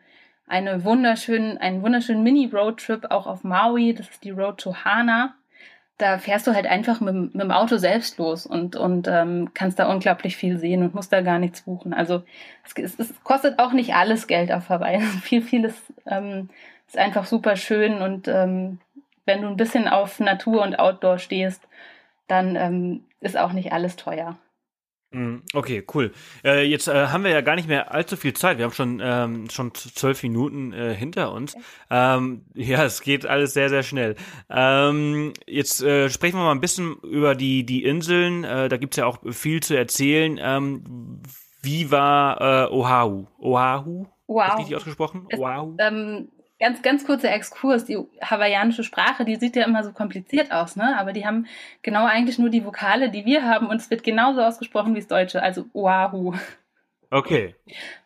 eine 0.47 0.85
wunderschönen, 0.85 1.59
einen 1.59 1.83
wunderschönen 1.83 2.23
Mini-Roadtrip 2.23 3.11
auch 3.11 3.27
auf 3.27 3.45
Maui. 3.45 3.95
Das 3.95 4.09
ist 4.09 4.25
die 4.25 4.31
Road 4.31 4.59
to 4.59 4.75
Hana 4.85 5.35
da 6.03 6.19
fährst 6.19 6.49
du 6.49 6.55
halt 6.55 6.67
einfach 6.67 7.01
mit, 7.01 7.15
mit 7.15 7.41
dem 7.41 7.53
Auto 7.53 7.77
selbst 7.77 8.19
los 8.19 8.45
und, 8.45 8.75
und 8.75 9.07
ähm, 9.07 9.51
kannst 9.55 9.79
da 9.79 9.89
unglaublich 9.89 10.37
viel 10.37 10.59
sehen 10.59 10.83
und 10.83 10.95
musst 10.95 11.13
da 11.13 11.21
gar 11.21 11.39
nichts 11.39 11.63
buchen. 11.63 11.95
Also 11.95 12.25
es, 12.65 12.99
es 12.99 13.15
kostet 13.23 13.61
auch 13.61 13.73
nicht 13.73 13.95
alles 13.95 14.27
Geld 14.27 14.51
auf 14.51 14.69
Hawaii. 14.69 15.01
viel, 15.23 15.43
vieles 15.43 15.75
ähm, 16.07 16.51
ist 16.89 16.99
einfach 16.99 17.25
super 17.25 17.57
schön 17.57 18.03
und 18.03 18.27
ähm, 18.27 18.81
wenn 19.27 19.43
du 19.43 19.49
ein 19.49 19.57
bisschen 19.57 19.87
auf 19.87 20.19
Natur 20.19 20.63
und 20.63 20.79
Outdoor 20.79 21.19
stehst, 21.19 21.63
dann 22.27 22.57
ähm, 22.57 23.05
ist 23.21 23.39
auch 23.39 23.53
nicht 23.53 23.73
alles 23.73 23.95
teuer. 23.95 24.37
Mhm, 25.13 25.43
okay, 25.53 25.85
cool. 25.95 26.13
Äh, 26.45 26.65
jetzt 26.65 26.89
äh, 26.89 27.09
haben 27.09 27.25
wir 27.25 27.31
ja 27.31 27.43
gar 27.43 27.55
nicht 27.55 27.69
mehr 27.69 27.93
allzu 27.93 28.17
viel 28.17 28.33
Zeit. 28.33 28.59
Wir 28.59 28.65
haben 28.65 28.73
schon 28.73 29.01
ähm, 29.03 29.51
schon 29.51 29.75
zwölf 29.75 30.23
Minuten 30.23 30.73
äh, 30.73 30.95
hinter 30.95 31.33
uns. 31.33 31.55
Ähm, 31.91 32.47
ja, 32.55 32.85
es 32.85 33.03
geht 33.03 33.27
alles 33.27 33.53
sehr 33.53 33.69
sehr 33.69 33.83
schnell. 33.83 34.17
Ähm, 34.49 35.33
jetzt 35.47 35.83
äh, 35.83 36.09
sprechen 36.09 36.37
wir 36.39 36.45
mal 36.45 36.53
ein 36.53 36.61
bisschen 36.61 36.97
über 37.03 37.35
die 37.35 37.65
die 37.65 37.85
Inseln. 37.85 38.45
Äh, 38.45 38.69
da 38.69 38.77
gibt's 38.79 38.97
ja 38.97 39.07
auch 39.07 39.19
viel 39.31 39.63
zu 39.63 39.77
erzählen. 39.77 40.39
Ähm, 40.43 41.23
wie 41.63 41.91
war 41.91 42.71
äh, 42.71 42.73
Oahu? 42.73 43.27
Oahu? 43.39 44.07
Wow. 44.27 44.49
Ist 44.49 44.59
richtig 44.59 44.77
ausgesprochen? 44.77 45.29
Oahu. 45.37 45.77
Ähm, 45.79 46.29
ganz, 46.63 46.81
ganz 46.81 47.05
kurzer 47.05 47.33
Exkurs. 47.33 47.87
Die 47.87 47.99
hawaiianische 48.23 48.85
Sprache, 48.85 49.25
die 49.25 49.35
sieht 49.35 49.57
ja 49.57 49.65
immer 49.65 49.83
so 49.83 49.93
kompliziert 49.93 50.53
aus, 50.53 50.77
ne? 50.77 50.97
Aber 50.97 51.13
die 51.13 51.27
haben 51.27 51.47
genau 51.83 52.07
eigentlich 52.07 52.39
nur 52.39 52.51
die 52.51 52.65
Vokale, 52.65 53.11
die 53.11 53.25
wir 53.25 53.45
haben 53.45 53.67
und 53.67 53.81
es 53.81 53.91
wird 53.91 54.05
genauso 54.05 54.43
ausgesprochen 54.43 54.95
wie 54.95 55.01
das 55.01 55.09
Deutsche, 55.09 55.43
also 55.43 55.67
Oahu. 55.75 56.35
Okay. 57.11 57.57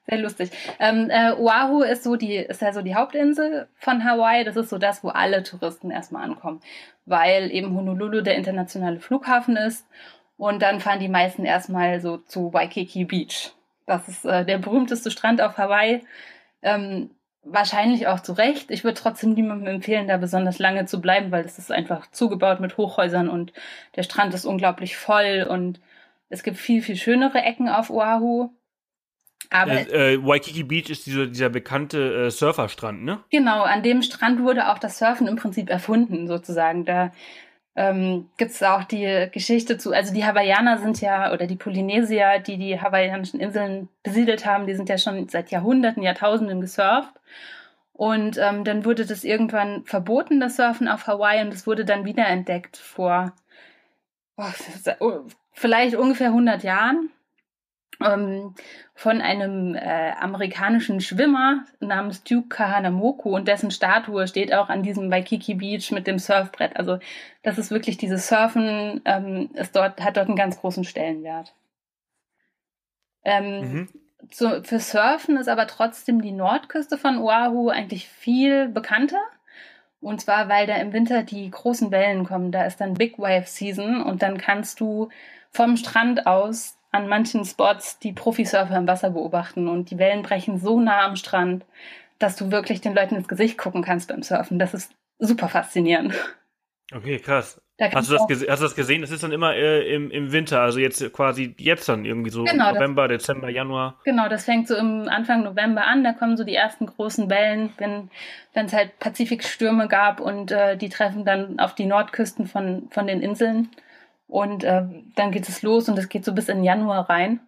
Sehr 0.06 0.18
lustig. 0.18 0.50
Ähm, 0.80 1.10
äh, 1.10 1.32
Oahu 1.32 1.82
ist 1.82 2.02
so 2.02 2.16
die, 2.16 2.36
ist 2.36 2.62
ja 2.62 2.72
so 2.72 2.80
die 2.80 2.94
Hauptinsel 2.94 3.68
von 3.76 4.02
Hawaii. 4.04 4.42
Das 4.42 4.56
ist 4.56 4.70
so 4.70 4.78
das, 4.78 5.04
wo 5.04 5.10
alle 5.10 5.42
Touristen 5.42 5.90
erstmal 5.90 6.24
ankommen, 6.24 6.60
weil 7.04 7.52
eben 7.52 7.76
Honolulu 7.76 8.22
der 8.22 8.36
internationale 8.36 9.00
Flughafen 9.00 9.56
ist. 9.56 9.86
Und 10.38 10.62
dann 10.62 10.80
fahren 10.80 10.98
die 10.98 11.08
meisten 11.08 11.44
erstmal 11.44 12.00
so 12.00 12.16
zu 12.16 12.52
Waikiki 12.52 13.04
Beach. 13.04 13.52
Das 13.86 14.08
ist 14.08 14.24
äh, 14.24 14.44
der 14.46 14.58
berühmteste 14.58 15.10
Strand 15.10 15.42
auf 15.42 15.58
Hawaii. 15.58 16.00
Ähm, 16.62 17.10
wahrscheinlich 17.48 18.06
auch 18.08 18.20
zu 18.20 18.32
Recht. 18.32 18.70
Ich 18.70 18.84
würde 18.84 18.98
trotzdem 19.00 19.34
niemandem 19.34 19.76
empfehlen, 19.76 20.08
da 20.08 20.16
besonders 20.16 20.58
lange 20.58 20.86
zu 20.86 21.00
bleiben, 21.00 21.30
weil 21.30 21.44
es 21.44 21.58
ist 21.58 21.72
einfach 21.72 22.10
zugebaut 22.10 22.60
mit 22.60 22.76
Hochhäusern 22.76 23.28
und 23.28 23.52
der 23.94 24.02
Strand 24.02 24.34
ist 24.34 24.44
unglaublich 24.44 24.96
voll 24.96 25.46
und 25.48 25.80
es 26.28 26.42
gibt 26.42 26.58
viel, 26.58 26.82
viel 26.82 26.96
schönere 26.96 27.38
Ecken 27.38 27.68
auf 27.68 27.90
Oahu. 27.90 28.50
Aber 29.50 29.72
äh, 29.72 30.14
äh, 30.14 30.26
Waikiki 30.26 30.64
Beach 30.64 30.90
ist 30.90 31.06
dieser, 31.06 31.26
dieser 31.26 31.48
bekannte 31.48 32.26
äh, 32.26 32.30
Surferstrand, 32.30 33.04
ne? 33.04 33.20
Genau, 33.30 33.62
an 33.62 33.82
dem 33.84 34.02
Strand 34.02 34.42
wurde 34.42 34.72
auch 34.72 34.78
das 34.78 34.98
Surfen 34.98 35.28
im 35.28 35.36
Prinzip 35.36 35.70
erfunden, 35.70 36.26
sozusagen. 36.26 36.84
Da 36.84 37.12
ähm, 37.76 38.28
gibt 38.38 38.52
es 38.52 38.62
auch 38.62 38.84
die 38.84 39.28
Geschichte 39.32 39.76
zu, 39.76 39.92
also 39.92 40.14
die 40.14 40.24
Hawaiianer 40.24 40.78
sind 40.78 41.00
ja, 41.02 41.32
oder 41.32 41.46
die 41.46 41.56
Polynesier, 41.56 42.38
die 42.38 42.56
die 42.56 42.80
hawaiianischen 42.80 43.38
Inseln 43.38 43.88
besiedelt 44.02 44.46
haben, 44.46 44.66
die 44.66 44.74
sind 44.74 44.88
ja 44.88 44.96
schon 44.96 45.28
seit 45.28 45.50
Jahrhunderten, 45.50 46.02
Jahrtausenden 46.02 46.60
gesurft. 46.62 47.12
Und 47.92 48.38
ähm, 48.38 48.64
dann 48.64 48.84
wurde 48.84 49.06
das 49.06 49.24
irgendwann 49.24 49.84
verboten, 49.84 50.40
das 50.40 50.56
Surfen 50.56 50.88
auf 50.88 51.06
Hawaii, 51.06 51.42
und 51.42 51.52
es 51.52 51.66
wurde 51.66 51.84
dann 51.84 52.04
wiederentdeckt 52.04 52.76
vor 52.76 53.32
oh, 55.00 55.20
vielleicht 55.52 55.96
ungefähr 55.96 56.28
100 56.28 56.62
Jahren 56.62 57.10
von 57.98 59.20
einem 59.20 59.74
äh, 59.74 60.12
amerikanischen 60.20 61.00
Schwimmer 61.00 61.64
namens 61.80 62.24
Duke 62.24 62.48
Kahanamoku 62.48 63.34
und 63.34 63.48
dessen 63.48 63.70
Statue 63.70 64.26
steht 64.26 64.52
auch 64.52 64.68
an 64.68 64.82
diesem 64.82 65.10
Waikiki 65.10 65.54
Beach 65.54 65.90
mit 65.92 66.06
dem 66.06 66.18
Surfbrett. 66.18 66.76
Also 66.76 66.98
das 67.42 67.58
ist 67.58 67.70
wirklich 67.70 67.96
dieses 67.96 68.28
Surfen, 68.28 69.00
ähm, 69.04 69.50
ist 69.54 69.74
dort, 69.76 70.00
hat 70.02 70.16
dort 70.16 70.28
einen 70.28 70.36
ganz 70.36 70.58
großen 70.58 70.84
Stellenwert. 70.84 71.54
Ähm, 73.24 73.60
mhm. 73.60 73.88
zu, 74.30 74.62
für 74.62 74.78
Surfen 74.78 75.36
ist 75.36 75.48
aber 75.48 75.66
trotzdem 75.66 76.20
die 76.20 76.32
Nordküste 76.32 76.98
von 76.98 77.18
Oahu 77.18 77.70
eigentlich 77.70 78.08
viel 78.08 78.68
bekannter. 78.68 79.20
Und 80.00 80.20
zwar, 80.20 80.48
weil 80.48 80.66
da 80.66 80.76
im 80.76 80.92
Winter 80.92 81.22
die 81.22 81.50
großen 81.50 81.90
Wellen 81.90 82.24
kommen. 82.24 82.52
Da 82.52 82.64
ist 82.64 82.80
dann 82.80 82.94
Big 82.94 83.18
Wave 83.18 83.46
Season 83.46 84.02
und 84.02 84.22
dann 84.22 84.38
kannst 84.38 84.80
du 84.80 85.08
vom 85.50 85.76
Strand 85.76 86.26
aus 86.26 86.75
an 86.96 87.08
manchen 87.08 87.44
Spots 87.44 87.98
die 87.98 88.12
Profisurfer 88.12 88.76
im 88.76 88.88
Wasser 88.88 89.10
beobachten 89.10 89.68
und 89.68 89.90
die 89.90 89.98
Wellen 89.98 90.22
brechen 90.22 90.58
so 90.58 90.80
nah 90.80 91.04
am 91.04 91.16
Strand, 91.16 91.64
dass 92.18 92.36
du 92.36 92.50
wirklich 92.50 92.80
den 92.80 92.94
Leuten 92.94 93.16
ins 93.16 93.28
Gesicht 93.28 93.58
gucken 93.58 93.82
kannst 93.82 94.08
beim 94.08 94.22
Surfen. 94.22 94.58
Das 94.58 94.74
ist 94.74 94.92
super 95.18 95.48
faszinierend. 95.48 96.14
Okay, 96.94 97.18
krass. 97.18 97.60
Da 97.78 97.92
hast, 97.92 98.08
du 98.08 98.16
das 98.16 98.46
hast 98.48 98.60
du 98.60 98.64
das 98.64 98.74
gesehen? 98.74 99.02
Das 99.02 99.10
ist 99.10 99.22
dann 99.22 99.32
immer 99.32 99.54
äh, 99.54 99.94
im, 99.94 100.10
im 100.10 100.32
Winter, 100.32 100.62
also 100.62 100.78
jetzt 100.78 101.12
quasi 101.12 101.54
jetzt 101.58 101.86
dann 101.90 102.06
irgendwie 102.06 102.30
so 102.30 102.44
genau, 102.44 102.72
November, 102.72 103.06
das, 103.06 103.22
Dezember, 103.22 103.50
Januar. 103.50 104.00
Genau, 104.04 104.30
das 104.30 104.46
fängt 104.46 104.66
so 104.66 104.74
im 104.76 105.06
Anfang 105.08 105.42
November 105.42 105.86
an, 105.86 106.02
da 106.02 106.14
kommen 106.14 106.38
so 106.38 106.44
die 106.44 106.54
ersten 106.54 106.86
großen 106.86 107.28
Wellen, 107.28 107.70
wenn 107.76 108.08
es 108.54 108.72
halt 108.72 108.98
Pazifikstürme 108.98 109.88
gab 109.88 110.20
und 110.20 110.52
äh, 110.52 110.78
die 110.78 110.88
treffen 110.88 111.26
dann 111.26 111.58
auf 111.58 111.74
die 111.74 111.84
Nordküsten 111.84 112.46
von, 112.46 112.88
von 112.90 113.06
den 113.06 113.20
Inseln. 113.20 113.68
Und 114.26 114.64
äh, 114.64 114.84
dann 115.14 115.30
geht 115.30 115.48
es 115.48 115.62
los 115.62 115.88
und 115.88 115.98
es 115.98 116.08
geht 116.08 116.24
so 116.24 116.34
bis 116.34 116.48
in 116.48 116.64
Januar 116.64 117.08
rein. 117.08 117.40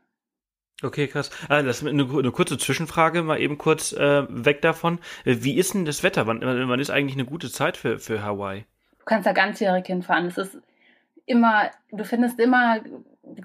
Okay, 0.83 1.09
krass. 1.09 1.31
Ah, 1.49 1.63
das 1.63 1.83
ist 1.83 1.89
eine, 1.89 2.05
eine 2.05 2.31
kurze 2.31 2.57
Zwischenfrage, 2.57 3.23
mal 3.23 3.41
eben 3.41 3.59
kurz 3.59 3.93
äh, 3.93 4.27
weg 4.29 4.63
davon. 4.63 5.01
Äh, 5.25 5.39
wie 5.41 5.59
ist 5.59 5.75
denn 5.75 5.85
das 5.85 6.05
Wetter? 6.05 6.29
Wann, 6.29 6.41
wann 6.41 6.81
ist 6.81 6.91
eigentlich 6.91 7.17
eine 7.17 7.25
gute 7.25 7.51
Zeit 7.51 7.77
für, 7.77 7.99
für 7.99 8.23
Hawaii? 8.23 8.65
Du 9.01 9.05
kannst 9.05 9.27
da 9.27 9.33
ganzjährig 9.33 9.87
hinfahren. 9.87 10.27
Es 10.27 10.39
ist 10.39 10.57
immer, 11.27 11.71
du 11.91 12.05
findest 12.05 12.39
immer 12.39 12.81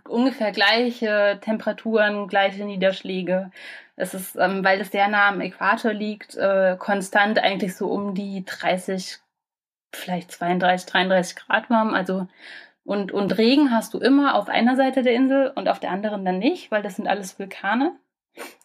ungefähr 0.07 0.51
gleiche 0.51 1.39
Temperaturen, 1.41 2.27
gleiche 2.27 2.65
Niederschläge. 2.65 3.51
Es 3.95 4.13
ist, 4.13 4.35
ähm, 4.35 4.63
weil 4.63 4.81
es 4.81 4.91
sehr 4.91 5.07
nah 5.07 5.29
am 5.29 5.41
Äquator 5.41 5.93
liegt, 5.93 6.35
äh, 6.35 6.75
konstant 6.77 7.39
eigentlich 7.39 7.75
so 7.75 7.87
um 7.87 8.13
die 8.13 8.43
30, 8.45 9.17
vielleicht 9.91 10.31
32, 10.31 10.91
33 10.91 11.35
Grad 11.35 11.69
warm. 11.71 11.95
Also 11.95 12.27
und, 12.85 13.11
und 13.11 13.37
Regen 13.37 13.71
hast 13.71 13.93
du 13.93 13.99
immer 13.99 14.35
auf 14.35 14.49
einer 14.49 14.75
Seite 14.75 15.03
der 15.03 15.13
Insel 15.13 15.51
und 15.55 15.69
auf 15.69 15.79
der 15.79 15.91
anderen 15.91 16.25
dann 16.25 16.39
nicht, 16.39 16.69
weil 16.71 16.83
das 16.83 16.97
sind 16.97 17.07
alles 17.07 17.39
Vulkane. 17.39 17.95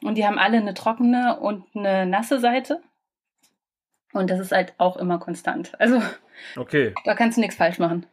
Und 0.02 0.16
die 0.16 0.26
haben 0.26 0.38
alle 0.38 0.56
eine 0.56 0.74
trockene 0.74 1.38
und 1.40 1.64
eine 1.74 2.06
nasse 2.06 2.40
Seite. 2.40 2.80
Und 4.12 4.30
das 4.30 4.40
ist 4.40 4.52
halt 4.52 4.74
auch 4.78 4.96
immer 4.96 5.18
konstant. 5.18 5.72
Also, 5.78 6.02
okay. 6.56 6.94
da 7.04 7.14
kannst 7.14 7.36
du 7.36 7.42
nichts 7.42 7.56
falsch 7.56 7.78
machen. 7.78 8.06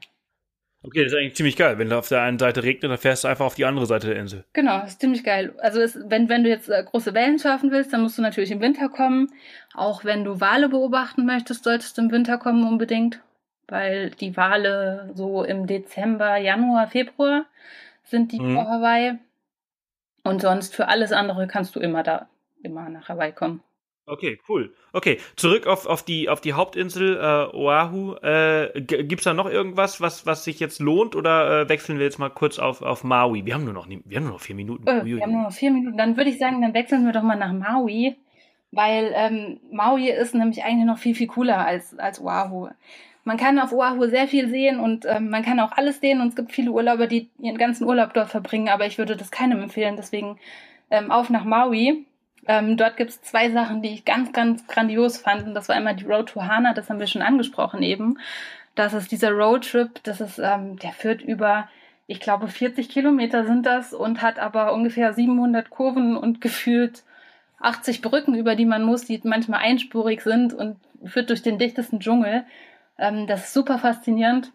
Okay, 0.83 1.03
das 1.03 1.13
ist 1.13 1.17
eigentlich 1.17 1.35
ziemlich 1.35 1.55
geil. 1.55 1.79
Wenn 1.79 1.89
du 1.89 1.97
auf 1.97 2.09
der 2.09 2.21
einen 2.21 2.37
Seite 2.37 2.61
regnet, 2.61 2.91
dann 2.91 2.97
fährst 2.99 3.23
du 3.23 3.27
einfach 3.27 3.45
auf 3.45 3.55
die 3.55 3.65
andere 3.65 3.87
Seite 3.87 4.07
der 4.07 4.17
Insel. 4.17 4.45
Genau, 4.53 4.81
das 4.81 4.91
ist 4.91 5.01
ziemlich 5.01 5.23
geil. 5.23 5.55
Also 5.57 5.81
es, 5.81 5.97
wenn, 6.05 6.29
wenn 6.29 6.43
du 6.43 6.49
jetzt 6.49 6.69
äh, 6.69 6.83
große 6.83 7.15
Wellen 7.15 7.39
surfen 7.39 7.71
willst, 7.71 7.91
dann 7.91 8.01
musst 8.01 8.19
du 8.19 8.21
natürlich 8.21 8.51
im 8.51 8.61
Winter 8.61 8.89
kommen. 8.89 9.31
Auch 9.73 10.05
wenn 10.05 10.23
du 10.23 10.39
Wale 10.39 10.69
beobachten 10.69 11.25
möchtest, 11.25 11.63
solltest 11.63 11.97
du 11.97 12.03
im 12.03 12.11
Winter 12.11 12.37
kommen 12.37 12.67
unbedingt 12.67 13.19
weil 13.67 14.11
die 14.11 14.35
Wale 14.37 15.11
so 15.13 15.43
im 15.43 15.67
Dezember, 15.67 16.37
Januar, 16.37 16.87
Februar 16.87 17.45
sind 18.03 18.31
die 18.31 18.39
mhm. 18.39 18.55
vor 18.55 18.67
Hawaii. 18.67 19.17
Und 20.23 20.41
sonst 20.41 20.75
für 20.75 20.87
alles 20.87 21.11
andere 21.11 21.47
kannst 21.47 21.75
du 21.75 21.79
immer 21.79 22.03
da, 22.03 22.27
immer 22.63 22.89
nach 22.89 23.09
Hawaii 23.09 23.31
kommen. 23.31 23.61
Okay, 24.07 24.39
cool. 24.47 24.71
Okay, 24.93 25.19
zurück 25.35 25.65
auf, 25.65 25.87
auf, 25.87 26.03
die, 26.03 26.29
auf 26.29 26.39
die 26.39 26.53
Hauptinsel 26.53 27.17
äh, 27.17 27.55
Oahu. 27.55 28.15
Äh, 28.21 28.81
Gibt 28.81 29.21
es 29.21 29.23
da 29.23 29.33
noch 29.33 29.49
irgendwas, 29.49 29.99
was, 29.99 30.27
was 30.27 30.43
sich 30.43 30.59
jetzt 30.59 30.79
lohnt 30.79 31.15
oder 31.15 31.61
äh, 31.61 31.69
wechseln 31.69 31.97
wir 31.97 32.05
jetzt 32.05 32.19
mal 32.19 32.29
kurz 32.29 32.59
auf, 32.59 32.83
auf 32.83 33.03
Maui? 33.03 33.45
Wir 33.45 33.55
haben 33.55 33.65
nur 33.65 33.73
noch, 33.73 33.87
wir 33.89 34.17
haben 34.17 34.25
nur 34.25 34.33
noch 34.33 34.41
vier 34.41 34.55
Minuten. 34.55 34.87
Äh, 34.87 35.05
wir 35.05 35.21
haben 35.21 35.31
nur 35.31 35.43
noch 35.43 35.51
vier 35.51 35.71
Minuten. 35.71 35.97
Dann 35.97 36.17
würde 36.17 36.29
ich 36.29 36.37
sagen, 36.37 36.61
dann 36.61 36.75
wechseln 36.75 37.03
wir 37.05 37.13
doch 37.13 37.23
mal 37.23 37.35
nach 37.35 37.51
Maui, 37.51 38.15
weil 38.71 39.11
ähm, 39.15 39.59
Maui 39.71 40.09
ist 40.09 40.35
nämlich 40.35 40.63
eigentlich 40.63 40.85
noch 40.85 40.99
viel, 40.99 41.15
viel 41.15 41.27
cooler 41.27 41.65
als, 41.65 41.97
als 41.97 42.21
Oahu 42.21 42.69
man 43.25 43.37
kann 43.37 43.59
auf 43.59 43.73
Oahu 43.73 44.07
sehr 44.07 44.27
viel 44.27 44.47
sehen 44.49 44.79
und 44.79 45.05
ähm, 45.05 45.29
man 45.29 45.43
kann 45.43 45.59
auch 45.59 45.71
alles 45.71 45.99
sehen 45.99 46.21
und 46.21 46.29
es 46.29 46.35
gibt 46.35 46.51
viele 46.51 46.71
Urlauber, 46.71 47.07
die 47.07 47.29
ihren 47.39 47.57
ganzen 47.57 47.85
Urlaub 47.85 48.13
dort 48.13 48.29
verbringen, 48.29 48.69
aber 48.69 48.85
ich 48.85 48.97
würde 48.99 49.17
das 49.17 49.31
keinem 49.31 49.61
empfehlen. 49.61 49.95
Deswegen 49.97 50.37
ähm, 50.91 51.11
auf 51.11 51.29
nach 51.29 51.43
Maui. 51.43 52.05
Ähm, 52.47 52.77
dort 52.77 52.97
gibt 52.97 53.09
es 53.09 53.21
zwei 53.23 53.49
Sachen, 53.49 53.81
die 53.81 53.89
ich 53.89 54.05
ganz, 54.05 54.31
ganz 54.31 54.67
grandios 54.67 55.17
fand. 55.17 55.47
Und 55.47 55.55
das 55.55 55.67
war 55.67 55.75
einmal 55.75 55.95
die 55.95 56.05
Road 56.05 56.29
to 56.29 56.43
Hana, 56.43 56.75
das 56.75 56.89
haben 56.89 56.99
wir 56.99 57.07
schon 57.07 57.23
angesprochen 57.23 57.81
eben. 57.81 58.19
Das 58.75 58.93
ist 58.93 59.11
dieser 59.11 59.31
Roadtrip, 59.31 60.03
das 60.03 60.21
ist, 60.21 60.37
ähm, 60.37 60.77
der 60.77 60.91
führt 60.91 61.23
über, 61.23 61.67
ich 62.05 62.19
glaube, 62.19 62.47
40 62.47 62.89
Kilometer 62.89 63.45
sind 63.45 63.65
das 63.65 63.93
und 63.93 64.21
hat 64.21 64.37
aber 64.37 64.73
ungefähr 64.73 65.13
700 65.13 65.71
Kurven 65.71 66.15
und 66.15 66.41
gefühlt 66.41 67.03
80 67.59 68.03
Brücken, 68.03 68.35
über 68.35 68.55
die 68.55 68.65
man 68.65 68.83
muss, 68.83 69.05
die 69.05 69.19
manchmal 69.23 69.61
einspurig 69.61 70.21
sind 70.21 70.53
und 70.53 70.77
führt 71.03 71.31
durch 71.31 71.41
den 71.41 71.57
dichtesten 71.57 71.99
Dschungel. 71.99 72.45
Ähm, 72.97 73.27
das 73.27 73.45
ist 73.45 73.53
super 73.53 73.77
faszinierend. 73.77 74.51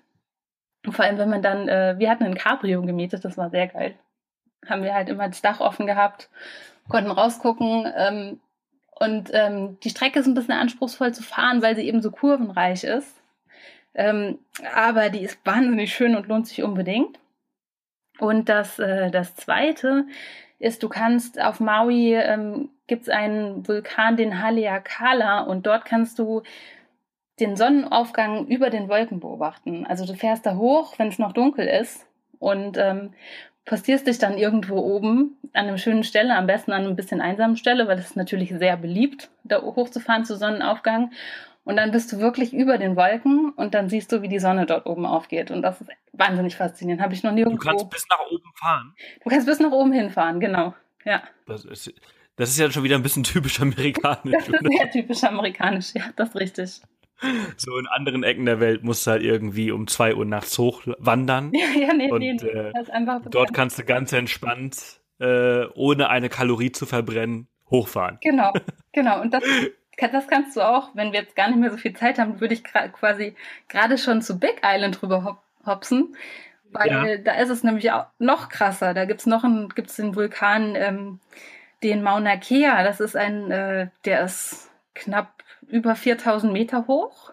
Vor 0.89 1.05
allem, 1.05 1.19
wenn 1.19 1.31
man 1.31 1.43
dann, 1.43 1.69
äh, 1.69 1.95
wir 1.99 2.11
hatten 2.11 2.25
ein 2.25 2.35
Cabrio 2.35 2.83
gemietet, 2.83 3.25
das 3.25 3.37
war 3.37 3.51
sehr 3.51 3.69
geil. 3.69 3.95
Haben 4.67 4.83
wir 4.83 4.95
halt 4.95 5.09
immer 5.09 5.29
das 5.29 5.43
Dach 5.43 5.61
offen 5.61 5.87
gehabt, 5.87 6.31
konnten 6.89 7.11
rausgucken. 7.11 7.91
Ähm, 7.97 8.41
und 8.99 9.31
ähm, 9.33 9.79
die 9.81 9.91
Strecke 9.91 10.21
ist 10.21 10.27
ein 10.27 10.35
bisschen 10.35 10.55
anspruchsvoll 10.55 11.13
zu 11.13 11.23
fahren, 11.23 11.63
weil 11.63 11.77
sie 11.77 11.87
eben 11.87 12.03
so 12.03 12.11
kurvenreich 12.11 12.85
ist. 12.85 13.21
Ähm, 13.95 14.39
aber 14.75 15.11
die 15.11 15.23
ist 15.23 15.39
wahnsinnig 15.45 15.93
schön 15.93 16.17
und 16.17 16.29
lohnt 16.29 16.47
sich 16.47 16.63
unbedingt. 16.63 17.19
Und 18.19 18.49
das, 18.49 18.79
äh, 18.79 19.11
das 19.11 19.35
Zweite 19.35 20.07
ist, 20.59 20.83
du 20.83 20.89
kannst 20.89 21.41
auf 21.41 21.59
Maui, 21.59 22.15
ähm, 22.15 22.69
gibt 22.87 23.03
es 23.03 23.09
einen 23.09 23.67
Vulkan, 23.67 24.17
den 24.17 24.43
Haleakala, 24.43 25.41
und 25.41 25.67
dort 25.67 25.87
kannst 25.87 26.19
du 26.19 26.43
den 27.41 27.57
Sonnenaufgang 27.57 28.47
über 28.47 28.71
den 28.71 28.89
Wolken 28.89 29.21
beobachten. 29.21 29.87
Also 29.87 30.07
du 30.07 30.15
fährst 30.15 30.47
da 30.47 30.57
hoch, 30.57 30.99
wenn 30.99 31.09
es 31.09 31.19
noch 31.19 31.33
dunkel 31.33 31.67
ist 31.67 32.07
und 32.39 32.77
ähm, 32.77 33.13
postierst 33.65 34.07
dich 34.07 34.19
dann 34.19 34.39
irgendwo 34.39 34.77
oben 34.79 35.37
an 35.53 35.67
einer 35.67 35.79
schönen 35.79 36.05
Stelle, 36.05 36.37
am 36.37 36.47
besten 36.47 36.73
an 36.73 36.85
einer 36.85 36.95
bisschen 36.95 37.21
einsamen 37.21 37.57
Stelle, 37.57 37.89
weil 37.89 37.99
es 37.99 38.07
ist 38.07 38.17
natürlich 38.17 38.51
sehr 38.51 38.77
beliebt, 38.77 39.31
da 39.45 39.61
hochzufahren 39.61 40.25
zu 40.25 40.37
Sonnenaufgang. 40.37 41.13
Und 41.65 41.77
dann 41.77 41.91
bist 41.91 42.11
du 42.13 42.19
wirklich 42.19 42.53
über 42.53 42.79
den 42.79 42.97
Wolken 42.97 43.51
und 43.51 43.75
dann 43.75 43.89
siehst 43.89 44.11
du, 44.13 44.23
wie 44.23 44.29
die 44.29 44.39
Sonne 44.39 44.67
dort 44.67 44.87
oben 44.87 45.05
aufgeht. 45.05 45.51
Und 45.51 45.63
das 45.63 45.81
ist 45.81 45.91
wahnsinnig 46.13 46.57
faszinierend. 46.57 47.03
Habe 47.03 47.15
ich 47.15 47.23
noch 47.23 47.33
nie 47.33 47.41
irgendwo. 47.41 47.63
Du 47.63 47.69
kannst 47.69 47.91
bis 47.91 48.07
nach 48.09 48.21
oben 48.31 48.51
fahren. 48.57 48.95
Du 49.23 49.31
kannst 49.31 49.47
bis 49.47 49.61
nach 49.61 49.71
oben 49.71 49.93
hinfahren, 49.93 50.41
genau. 50.41 50.75
Ja. 51.05 51.23
Das 51.47 51.65
ist, 51.65 51.93
das 52.37 52.51
ist 52.51 52.59
ja 52.59 52.71
schon 52.71 52.83
wieder 52.83 52.97
ein 52.97 53.03
bisschen 53.03 53.23
typisch 53.25 53.61
amerikanisch. 53.61 54.47
Das 54.47 54.49
ist 54.49 54.79
sehr 54.79 54.91
typisch 54.91 55.23
amerikanisch, 55.25 55.95
ja, 55.95 56.05
das 56.17 56.31
ist 56.31 56.37
richtig. 56.37 56.81
So 57.57 57.77
in 57.79 57.87
anderen 57.87 58.23
Ecken 58.23 58.47
der 58.47 58.61
Welt 58.61 58.85
musst 58.85 59.07
du 59.07 59.13
halt 59.13 59.23
irgendwie 59.23 59.71
um 59.71 59.87
zwei 59.87 60.15
Uhr 60.15 60.25
nachts 60.25 60.59
hochwandern. 60.59 61.53
Ja, 61.81 61.93
nee, 61.95 62.11
und, 62.11 62.21
nee, 62.21 62.31
äh, 62.31 62.73
dort 63.31 63.55
kannst 63.55 63.79
du 63.79 63.85
ganz 63.85 64.13
entspannt, 64.13 65.01
äh, 65.19 65.67
ohne 65.75 66.09
eine 66.09 66.29
Kalorie 66.29 66.73
zu 66.73 66.87
verbrennen, 66.87 67.49
hochfahren. 67.71 68.19
Genau, 68.23 68.53
genau. 68.93 69.21
Und 69.21 69.33
das, 69.33 69.43
das 69.99 70.27
kannst 70.29 70.57
du 70.57 70.63
auch, 70.63 70.91
wenn 70.95 71.13
wir 71.13 71.21
jetzt 71.21 71.37
gar 71.37 71.49
nicht 71.49 71.59
mehr 71.59 71.71
so 71.71 71.77
viel 71.77 71.95
Zeit 71.95 72.19
haben, 72.19 72.41
würde 72.41 72.55
ich 72.55 72.65
quasi 72.65 73.35
gerade 73.69 73.99
schon 73.99 74.23
zu 74.23 74.39
Big 74.39 74.63
Island 74.65 75.03
rüber 75.03 75.39
hopsen. 75.67 76.17
Weil 76.73 76.91
ja. 76.91 77.17
da 77.19 77.33
ist 77.35 77.51
es 77.51 77.65
nämlich 77.65 77.91
auch 77.91 78.07
noch 78.19 78.49
krasser. 78.49 78.95
Da 78.95 79.05
gibt's 79.05 79.27
noch 79.27 79.45
einen, 79.45 79.69
gibt's 79.71 79.97
den 79.97 80.15
Vulkan, 80.15 80.75
ähm, 80.77 81.21
den 81.83 82.03
Mauna 82.03 82.37
Kea. 82.37 82.83
Das 82.85 83.01
ist 83.01 83.17
ein, 83.17 83.51
äh, 83.51 83.89
der 84.05 84.25
ist 84.25 84.71
knapp 84.95 85.40
über 85.71 85.95
4000 85.95 86.53
Meter 86.53 86.87
hoch. 86.87 87.33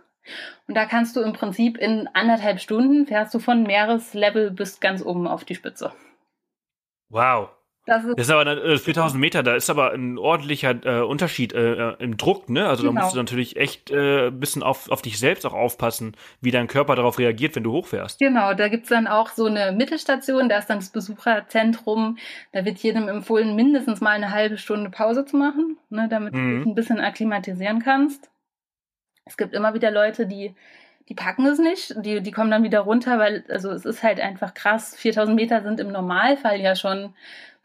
Und 0.67 0.75
da 0.75 0.85
kannst 0.85 1.15
du 1.15 1.21
im 1.21 1.33
Prinzip 1.33 1.77
in 1.77 2.07
anderthalb 2.13 2.59
Stunden 2.59 3.05
fährst 3.05 3.33
du 3.33 3.39
von 3.39 3.63
Meereslevel 3.63 4.51
bis 4.51 4.79
ganz 4.79 5.01
oben 5.01 5.27
auf 5.27 5.45
die 5.45 5.55
Spitze. 5.55 5.93
Wow. 7.09 7.49
Das 7.87 8.03
ist, 8.03 8.19
das 8.19 8.27
ist 8.27 8.33
aber 8.33 8.45
äh, 8.45 8.77
4000 8.77 9.19
Meter, 9.19 9.43
da 9.43 9.55
ist 9.55 9.69
aber 9.69 9.93
ein 9.93 10.17
ordentlicher 10.17 10.75
äh, 10.83 11.01
Unterschied 11.01 11.53
äh, 11.53 11.91
äh 11.91 11.95
im 11.99 12.17
Druck, 12.17 12.49
ne? 12.49 12.67
Also 12.67 12.83
genau. 12.83 12.95
da 12.95 13.01
musst 13.01 13.15
du 13.15 13.19
natürlich 13.19 13.55
echt 13.55 13.91
äh, 13.91 14.27
ein 14.27 14.39
bisschen 14.41 14.61
auf, 14.61 14.91
auf 14.91 15.01
dich 15.01 15.17
selbst 15.17 15.45
auch 15.45 15.53
aufpassen, 15.53 16.17
wie 16.41 16.51
dein 16.51 16.67
Körper 16.67 16.95
darauf 16.95 17.17
reagiert, 17.17 17.55
wenn 17.55 17.63
du 17.63 17.71
hochfährst. 17.71 18.19
Genau, 18.19 18.53
da 18.53 18.67
gibt's 18.67 18.89
dann 18.89 19.07
auch 19.07 19.29
so 19.29 19.45
eine 19.45 19.71
Mittelstation, 19.71 20.49
da 20.49 20.57
ist 20.57 20.69
dann 20.69 20.79
das 20.79 20.89
Besucherzentrum, 20.89 22.17
da 22.51 22.65
wird 22.65 22.77
jedem 22.79 23.07
empfohlen, 23.07 23.55
mindestens 23.55 24.01
mal 24.01 24.11
eine 24.11 24.31
halbe 24.31 24.57
Stunde 24.57 24.89
Pause 24.89 25.23
zu 25.23 25.37
machen, 25.37 25.77
ne, 25.89 26.07
damit 26.09 26.33
mhm. 26.33 26.49
du 26.49 26.57
dich 26.57 26.65
ein 26.65 26.75
bisschen 26.75 26.99
akklimatisieren 26.99 27.81
kannst. 27.81 28.29
Es 29.23 29.37
gibt 29.37 29.53
immer 29.53 29.73
wieder 29.73 29.91
Leute, 29.91 30.27
die 30.27 30.53
die 31.09 31.15
packen 31.15 31.45
es 31.45 31.57
nicht, 31.57 31.95
die, 32.03 32.21
die 32.21 32.31
kommen 32.31 32.51
dann 32.51 32.63
wieder 32.63 32.81
runter, 32.81 33.17
weil 33.17 33.45
also 33.47 33.71
es 33.71 33.85
ist 33.85 34.03
halt 34.03 34.19
einfach 34.19 34.53
krass. 34.53 34.93
4000 34.97 35.35
Meter 35.37 35.63
sind 35.63 35.79
im 35.79 35.89
Normalfall 35.89 36.59
ja 36.59 36.75
schon 36.75 37.13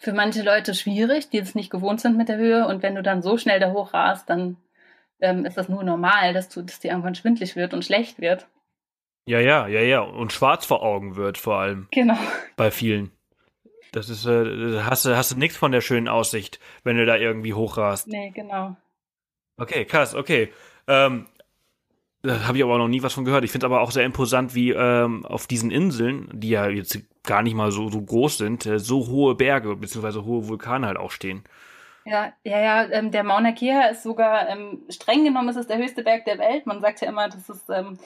für 0.03 0.13
manche 0.13 0.43
Leute 0.43 0.75
schwierig, 0.75 1.31
die 1.31 1.39
es 1.39 1.55
nicht 1.55 1.71
gewohnt 1.71 2.01
sind 2.01 2.17
mit 2.17 2.29
der 2.29 2.37
Höhe. 2.37 2.67
Und 2.67 2.83
wenn 2.83 2.97
du 2.97 3.05
dann 3.05 3.23
so 3.23 3.39
schnell 3.39 3.61
da 3.61 3.71
hoch 3.71 3.95
rast, 3.95 4.29
dann 4.29 4.57
ähm, 5.21 5.45
ist 5.45 5.57
das 5.57 5.69
nur 5.69 5.85
normal, 5.85 6.35
dass, 6.35 6.49
du, 6.49 6.61
dass 6.63 6.81
dir 6.81 6.91
irgendwann 6.91 7.15
schwindlig 7.15 7.55
wird 7.55 7.73
und 7.73 7.85
schlecht 7.85 8.21
wird. 8.21 8.49
Ja, 9.27 9.39
ja, 9.39 9.69
ja, 9.69 9.81
ja. 9.81 10.01
Und 10.01 10.33
schwarz 10.33 10.67
vor 10.67 10.83
Augen 10.83 11.15
wird 11.15 11.39
vor 11.39 11.55
allem. 11.55 11.87
Genau. 11.93 12.19
Bei 12.57 12.73
vielen. 12.73 13.13
Das 13.93 14.09
ist, 14.09 14.27
äh, 14.27 14.81
hast 14.81 15.05
du, 15.05 15.17
hast 15.17 15.31
du 15.31 15.39
nichts 15.39 15.57
von 15.57 15.71
der 15.71 15.83
schönen 15.83 16.09
Aussicht, 16.09 16.59
wenn 16.83 16.97
du 16.97 17.07
da 17.07 17.17
irgendwie 17.17 17.55
hochrast. 17.55 18.09
Nee, 18.09 18.33
genau. 18.35 18.77
Okay, 19.57 19.85
krass, 19.85 20.17
okay. 20.17 20.53
Ähm, 20.89 21.29
da 22.23 22.49
habe 22.49 22.59
ich 22.59 22.65
aber 22.65 22.79
noch 22.79 22.89
nie 22.89 23.05
was 23.05 23.13
von 23.13 23.25
gehört. 23.25 23.45
Ich 23.45 23.53
finde 23.53 23.67
aber 23.67 23.83
auch 23.83 23.93
sehr 23.93 24.05
imposant, 24.05 24.57
wie 24.57 24.71
ähm, 24.71 25.25
auf 25.27 25.47
diesen 25.47 25.71
Inseln, 25.71 26.29
die 26.33 26.49
ja 26.49 26.69
jetzt 26.69 26.99
gar 27.25 27.43
nicht 27.43 27.55
mal 27.55 27.71
so, 27.71 27.89
so 27.89 28.01
groß 28.01 28.39
sind, 28.39 28.67
äh, 28.67 28.79
so 28.79 29.07
hohe 29.09 29.35
Berge 29.35 29.77
bzw. 29.77 30.25
hohe 30.25 30.49
Vulkane 30.49 30.87
halt 30.87 30.97
auch 30.97 31.11
stehen. 31.11 31.45
Ja, 32.05 32.33
ja, 32.43 32.61
ja, 32.61 32.91
ähm, 32.91 33.13
der 33.13 33.23
Mauna 33.23 33.53
Kea 33.53 33.89
ist 33.91 34.03
sogar, 34.03 34.49
ähm, 34.49 34.83
streng 34.89 35.25
genommen 35.25 35.49
ist 35.49 35.57
es 35.57 35.69
der 35.69 35.79
höchste 35.79 36.03
Berg 36.03 36.25
der 36.25 36.39
Welt. 36.39 36.67
Man 36.67 36.81
sagt 36.81 37.01
ja 37.01 37.09
immer, 37.09 37.29
das 37.29 37.49
ist 37.49 37.71
ähm, 37.71 37.99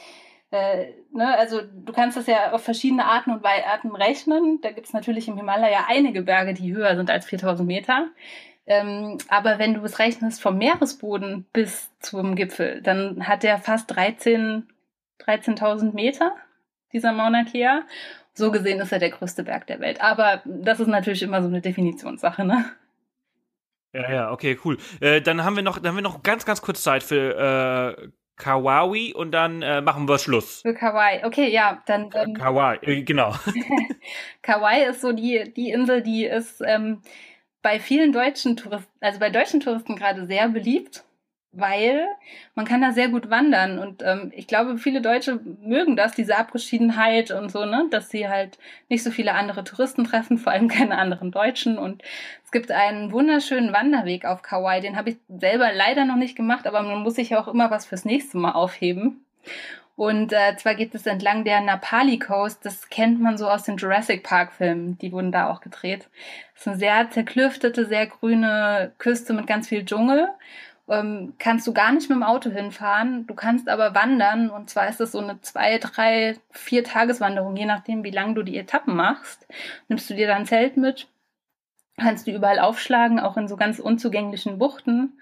äh, 0.51 0.93
ne, 1.13 1.37
also 1.39 1.61
du 1.63 1.93
kannst 1.93 2.17
das 2.17 2.27
ja 2.27 2.53
auf 2.53 2.63
verschiedene 2.63 3.07
Arten 3.07 3.31
und 3.31 3.45
Arten 3.45 3.95
rechnen. 3.95 4.61
Da 4.61 4.71
gibt 4.71 4.87
es 4.87 4.93
natürlich 4.93 5.29
im 5.29 5.37
Himalaya 5.37 5.87
einige 5.89 6.23
Berge, 6.23 6.55
die 6.55 6.75
höher 6.75 6.95
sind 6.97 7.11
als 7.11 7.27
4000 7.27 7.67
Meter. 7.67 8.09
Ähm, 8.67 9.19
aber 9.29 9.59
wenn 9.59 9.75
du 9.75 9.83
es 9.83 9.99
rechnest 9.99 10.43
vom 10.43 10.59
Meeresboden 10.59 11.47
bis 11.53 11.91
zum 12.01 12.35
Gipfel, 12.35 12.83
dann 12.83 13.27
hat 13.27 13.45
der 13.45 13.59
fast 13.59 13.95
13 13.95 14.67
13.000 15.21 15.95
Meter, 15.95 16.37
dieser 16.93 17.13
Mauna 17.13 17.45
Kea. 17.45 17.83
So 18.37 18.51
gesehen 18.51 18.81
ist 18.81 18.92
er 18.92 18.99
der 18.99 19.11
größte 19.11 19.44
Berg 19.44 19.66
der 19.66 19.81
Welt. 19.81 20.01
Aber 20.03 20.42
das 20.44 20.79
ist 20.79 20.88
natürlich 20.88 21.22
immer 21.22 21.40
so 21.40 21.49
eine 21.49 21.62
Definitionssache, 21.62 22.44
ne? 22.44 22.66
Ja, 23.94 24.12
ja, 24.12 24.31
okay, 24.31 24.59
cool. 24.62 24.77
Äh, 25.01 25.22
dann 25.22 25.42
haben 25.42 25.57
wir 25.57 25.62
noch, 25.62 25.79
dann 25.79 25.88
haben 25.88 25.96
wir 25.96 26.03
noch 26.03 26.22
ganz, 26.22 26.44
ganz 26.44 26.61
kurz 26.61 26.83
Zeit 26.83 27.03
für 27.03 27.96
äh, 27.99 28.09
Kauai 28.37 29.14
und 29.14 29.31
dann 29.31 29.62
äh, 29.62 29.81
machen 29.81 30.07
wir 30.07 30.18
Schluss. 30.18 30.61
Für 30.61 30.75
Kauai, 30.75 31.25
okay, 31.25 31.51
ja, 31.51 31.83
dann. 31.87 32.11
Ähm, 32.14 32.35
Kauai, 32.35 32.79
äh, 32.83 33.03
genau. 33.03 33.35
Kauai 34.42 34.85
ist 34.85 35.01
so 35.01 35.12
die, 35.12 35.51
die 35.57 35.70
Insel, 35.70 36.03
die 36.03 36.27
ist 36.27 36.61
ähm, 36.61 37.01
bei 37.62 37.81
vielen 37.81 38.12
deutschen 38.12 38.59
Touristen, 38.59 38.92
also 39.01 39.18
bei 39.18 39.31
deutschen 39.31 39.61
Touristen 39.61 39.96
gerade 39.96 40.27
sehr 40.27 40.51
beliebt 40.51 41.06
weil 41.59 42.07
man 42.55 42.66
kann 42.66 42.81
da 42.81 42.92
sehr 42.92 43.09
gut 43.09 43.31
wandern. 43.31 43.79
Und 43.79 44.03
ähm, 44.03 44.33
ich 44.35 44.47
glaube, 44.47 44.79
viele 44.79 45.01
Deutsche 45.01 45.40
mögen 45.62 45.97
das, 45.97 46.12
diese 46.12 46.37
Abgeschiedenheit 46.37 47.31
und 47.31 47.51
so, 47.51 47.64
ne, 47.64 47.87
dass 47.90 48.11
sie 48.11 48.29
halt 48.29 48.59
nicht 48.88 49.03
so 49.03 49.11
viele 49.11 49.35
andere 49.35 49.64
Touristen 49.64 50.05
treffen, 50.05 50.38
vor 50.38 50.53
allem 50.53 50.69
keine 50.69 50.99
anderen 50.99 51.31
Deutschen. 51.31 51.79
Und 51.79 52.03
es 52.45 52.51
gibt 52.51 52.71
einen 52.71 53.12
wunderschönen 53.12 53.73
Wanderweg 53.73 54.25
auf 54.25 54.42
Kauai, 54.42 54.81
den 54.81 54.97
habe 54.97 55.11
ich 55.11 55.16
selber 55.29 55.73
leider 55.73 56.05
noch 56.05 56.16
nicht 56.16 56.37
gemacht, 56.37 56.66
aber 56.66 56.83
man 56.83 57.03
muss 57.03 57.14
sich 57.14 57.31
ja 57.31 57.40
auch 57.40 57.49
immer 57.49 57.71
was 57.71 57.87
fürs 57.87 58.05
nächste 58.05 58.38
Mal 58.38 58.53
aufheben. 58.53 59.25
Und 59.97 60.35
äh, 60.35 60.55
zwar 60.59 60.75
geht 60.75 60.95
es 60.95 61.07
entlang 61.07 61.45
der 61.45 61.62
Napali 61.62 62.19
Coast, 62.19 62.64
das 62.66 62.90
kennt 62.90 63.19
man 63.19 63.38
so 63.38 63.49
aus 63.49 63.62
den 63.62 63.79
Jurassic 63.79 64.23
Park 64.23 64.53
Filmen, 64.53 64.99
die 64.99 65.11
wurden 65.11 65.33
da 65.33 65.51
auch 65.51 65.62
gedreht. 65.62 66.07
Das 66.53 66.62
ist 66.62 66.69
eine 66.69 66.77
sehr 66.77 67.11
zerklüftete, 67.11 67.87
sehr 67.87 68.07
grüne 68.07 68.92
Küste 68.99 69.33
mit 69.33 69.47
ganz 69.47 69.69
viel 69.69 69.87
Dschungel 69.87 70.29
ähm, 70.88 71.35
kannst 71.38 71.66
du 71.66 71.72
gar 71.72 71.92
nicht 71.92 72.09
mit 72.09 72.16
dem 72.16 72.22
Auto 72.22 72.51
hinfahren. 72.51 73.27
Du 73.27 73.35
kannst 73.35 73.68
aber 73.68 73.94
wandern 73.94 74.51
und 74.51 74.70
zwar 74.70 74.88
ist 74.88 75.01
es 75.01 75.12
so 75.12 75.18
eine 75.18 75.40
zwei, 75.40 75.79
drei, 75.79 76.37
vier 76.51 76.85
Tageswanderung, 76.85 77.57
je 77.57 77.66
nachdem, 77.66 78.05
wie 78.05 78.11
lang 78.11 78.35
du 78.35 78.42
die 78.42 78.57
Etappen 78.57 78.94
machst. 78.94 79.46
Nimmst 79.88 80.09
du 80.09 80.14
dir 80.14 80.27
dann 80.27 80.42
ein 80.42 80.46
Zelt 80.46 80.77
mit, 80.77 81.09
kannst 81.96 82.27
du 82.27 82.33
überall 82.33 82.59
aufschlagen, 82.59 83.20
auch 83.20 83.37
in 83.37 83.49
so 83.49 83.57
ganz 83.57 83.79
unzugänglichen 83.79 84.59
Buchten 84.59 85.20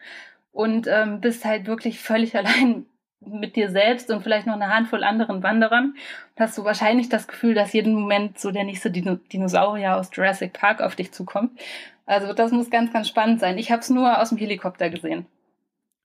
und 0.52 0.86
ähm, 0.86 1.20
bist 1.20 1.44
halt 1.44 1.66
wirklich 1.66 2.00
völlig 2.00 2.36
allein 2.36 2.86
mit 3.26 3.56
dir 3.56 3.70
selbst 3.70 4.10
und 4.10 4.22
vielleicht 4.22 4.46
noch 4.46 4.54
eine 4.54 4.68
Handvoll 4.68 5.02
anderen 5.02 5.42
Wanderern. 5.42 5.94
Hast 6.38 6.58
du 6.58 6.64
wahrscheinlich 6.64 7.08
das 7.08 7.26
Gefühl, 7.26 7.54
dass 7.54 7.72
jeden 7.72 7.94
Moment 7.94 8.38
so 8.38 8.50
der 8.50 8.64
nächste 8.64 8.90
Dinosaurier 8.90 9.96
aus 9.96 10.10
Jurassic 10.12 10.52
Park 10.52 10.82
auf 10.82 10.94
dich 10.94 11.10
zukommt. 11.10 11.58
Also 12.04 12.34
das 12.34 12.52
muss 12.52 12.68
ganz, 12.68 12.92
ganz 12.92 13.08
spannend 13.08 13.40
sein. 13.40 13.56
Ich 13.56 13.72
habe 13.72 13.80
es 13.80 13.88
nur 13.88 14.20
aus 14.20 14.28
dem 14.28 14.36
Helikopter 14.36 14.90
gesehen. 14.90 15.24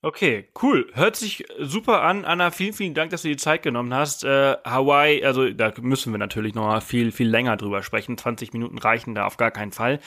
Okay, 0.02 0.48
cool. 0.62 0.88
Hört 0.94 1.18
sich 1.18 1.46
super 1.58 2.04
an. 2.04 2.24
Anna, 2.24 2.52
vielen, 2.52 2.72
vielen 2.72 2.94
Dank, 2.94 3.12
dass 3.12 3.24
du 3.24 3.28
die 3.28 3.36
Zeit 3.36 3.64
genommen 3.64 3.94
hast. 3.94 4.24
Äh, 4.24 4.56
Hawaii, 4.64 5.26
also 5.26 5.50
da 5.50 5.74
müssen 5.82 6.14
wir 6.14 6.18
natürlich 6.18 6.56
noch 6.56 6.68
mal 6.68 6.80
viel, 6.80 7.12
viel 7.12 7.28
länger 7.28 7.58
drüber 7.58 7.84
sprechen. 7.84 8.18
20 8.18 8.54
Minuten 8.54 8.78
reichen 8.78 9.14
da 9.14 9.26
auf 9.26 9.36
gar 9.36 9.52
keinen 9.52 9.74
Fall. 9.74 10.00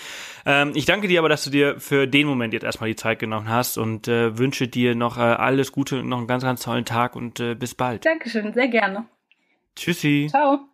Ähm, 0.47 0.73
ich 0.75 0.87
danke 0.87 1.09
dir 1.09 1.19
aber, 1.19 1.29
dass 1.29 1.45
du 1.45 1.51
dir 1.51 1.79
für 1.79 2.07
den 2.07 2.27
Moment 2.27 2.55
jetzt 2.55 2.63
erstmal 2.63 2.89
die 2.89 2.97
Zeit 2.97 3.19
genommen 3.19 3.51
hast 3.51 3.77
und 3.77 4.09
äh, 4.09 4.39
wünsche 4.39 4.67
dir 4.67 4.95
noch 4.95 5.19
äh, 5.19 5.21
alles 5.21 5.73
Gute 5.73 6.01
und 6.01 6.09
noch 6.09 6.19
einen 6.19 6.27
ganz, 6.27 6.43
ganz 6.43 6.63
tollen 6.63 6.87
Tag 6.87 7.15
und 7.15 7.39
äh, 7.41 7.55
bis 7.55 7.75
bald. 7.75 8.07
Dankeschön, 8.07 8.55
sehr 8.55 8.69
gerne. 8.69 9.05
Tschüssi. 9.77 10.29
Ciao. 10.31 10.72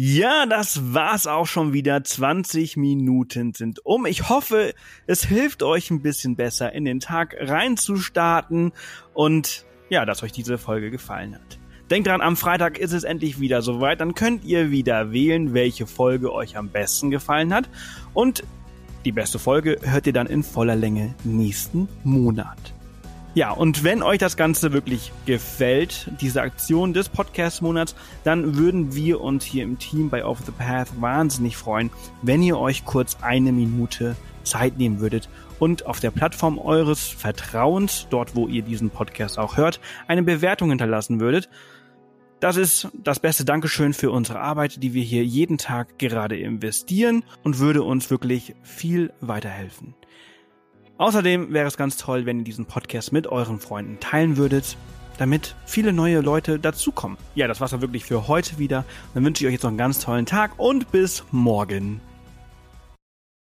Ja, 0.00 0.46
das 0.46 0.94
war's 0.94 1.26
auch 1.26 1.48
schon 1.48 1.72
wieder. 1.72 2.04
20 2.04 2.76
Minuten 2.76 3.52
sind 3.52 3.84
um. 3.84 4.06
Ich 4.06 4.28
hoffe, 4.28 4.72
es 5.08 5.24
hilft 5.24 5.64
euch 5.64 5.90
ein 5.90 6.02
bisschen 6.02 6.36
besser 6.36 6.72
in 6.72 6.84
den 6.84 7.00
Tag 7.00 7.34
reinzustarten 7.36 8.70
und 9.12 9.66
ja, 9.88 10.06
dass 10.06 10.22
euch 10.22 10.30
diese 10.30 10.56
Folge 10.56 10.92
gefallen 10.92 11.34
hat. 11.34 11.58
Denkt 11.90 12.06
dran, 12.06 12.20
am 12.20 12.36
Freitag 12.36 12.78
ist 12.78 12.92
es 12.92 13.02
endlich 13.02 13.40
wieder 13.40 13.60
soweit. 13.60 14.00
Dann 14.00 14.14
könnt 14.14 14.44
ihr 14.44 14.70
wieder 14.70 15.10
wählen, 15.10 15.52
welche 15.52 15.88
Folge 15.88 16.32
euch 16.32 16.56
am 16.56 16.68
besten 16.68 17.10
gefallen 17.10 17.52
hat. 17.52 17.68
Und 18.14 18.44
die 19.04 19.10
beste 19.10 19.40
Folge 19.40 19.78
hört 19.82 20.06
ihr 20.06 20.12
dann 20.12 20.28
in 20.28 20.44
voller 20.44 20.76
Länge 20.76 21.16
nächsten 21.24 21.88
Monat. 22.04 22.77
Ja, 23.38 23.52
und 23.52 23.84
wenn 23.84 24.02
euch 24.02 24.18
das 24.18 24.36
Ganze 24.36 24.72
wirklich 24.72 25.12
gefällt, 25.24 26.10
diese 26.20 26.42
Aktion 26.42 26.92
des 26.92 27.08
Podcast-Monats, 27.08 27.94
dann 28.24 28.56
würden 28.56 28.96
wir 28.96 29.20
uns 29.20 29.44
hier 29.44 29.62
im 29.62 29.78
Team 29.78 30.10
bei 30.10 30.24
Off 30.24 30.40
the 30.44 30.50
Path 30.50 31.00
wahnsinnig 31.00 31.56
freuen, 31.56 31.90
wenn 32.20 32.42
ihr 32.42 32.58
euch 32.58 32.84
kurz 32.84 33.18
eine 33.22 33.52
Minute 33.52 34.16
Zeit 34.42 34.76
nehmen 34.76 34.98
würdet 34.98 35.28
und 35.60 35.86
auf 35.86 36.00
der 36.00 36.10
Plattform 36.10 36.58
eures 36.58 37.06
Vertrauens, 37.06 38.08
dort 38.10 38.34
wo 38.34 38.48
ihr 38.48 38.62
diesen 38.62 38.90
Podcast 38.90 39.38
auch 39.38 39.56
hört, 39.56 39.78
eine 40.08 40.24
Bewertung 40.24 40.70
hinterlassen 40.70 41.20
würdet. 41.20 41.48
Das 42.40 42.56
ist 42.56 42.88
das 42.92 43.20
beste 43.20 43.44
Dankeschön 43.44 43.94
für 43.94 44.10
unsere 44.10 44.40
Arbeit, 44.40 44.82
die 44.82 44.94
wir 44.94 45.04
hier 45.04 45.24
jeden 45.24 45.58
Tag 45.58 45.96
gerade 46.00 46.36
investieren 46.36 47.22
und 47.44 47.60
würde 47.60 47.84
uns 47.84 48.10
wirklich 48.10 48.56
viel 48.64 49.12
weiterhelfen. 49.20 49.94
Außerdem 50.98 51.52
wäre 51.52 51.68
es 51.68 51.76
ganz 51.76 51.96
toll, 51.96 52.26
wenn 52.26 52.40
ihr 52.40 52.44
diesen 52.44 52.66
Podcast 52.66 53.12
mit 53.12 53.28
euren 53.28 53.60
Freunden 53.60 54.00
teilen 54.00 54.36
würdet, 54.36 54.76
damit 55.16 55.54
viele 55.64 55.92
neue 55.92 56.20
Leute 56.20 56.58
dazukommen. 56.58 57.16
Ja, 57.36 57.46
das 57.46 57.60
war's 57.60 57.70
dann 57.70 57.80
wirklich 57.80 58.04
für 58.04 58.26
heute 58.26 58.58
wieder. 58.58 58.84
Dann 59.14 59.24
wünsche 59.24 59.44
ich 59.44 59.46
euch 59.48 59.54
jetzt 59.54 59.62
noch 59.62 59.70
einen 59.70 59.78
ganz 59.78 60.00
tollen 60.00 60.26
Tag 60.26 60.58
und 60.58 60.90
bis 60.90 61.24
morgen. 61.30 62.00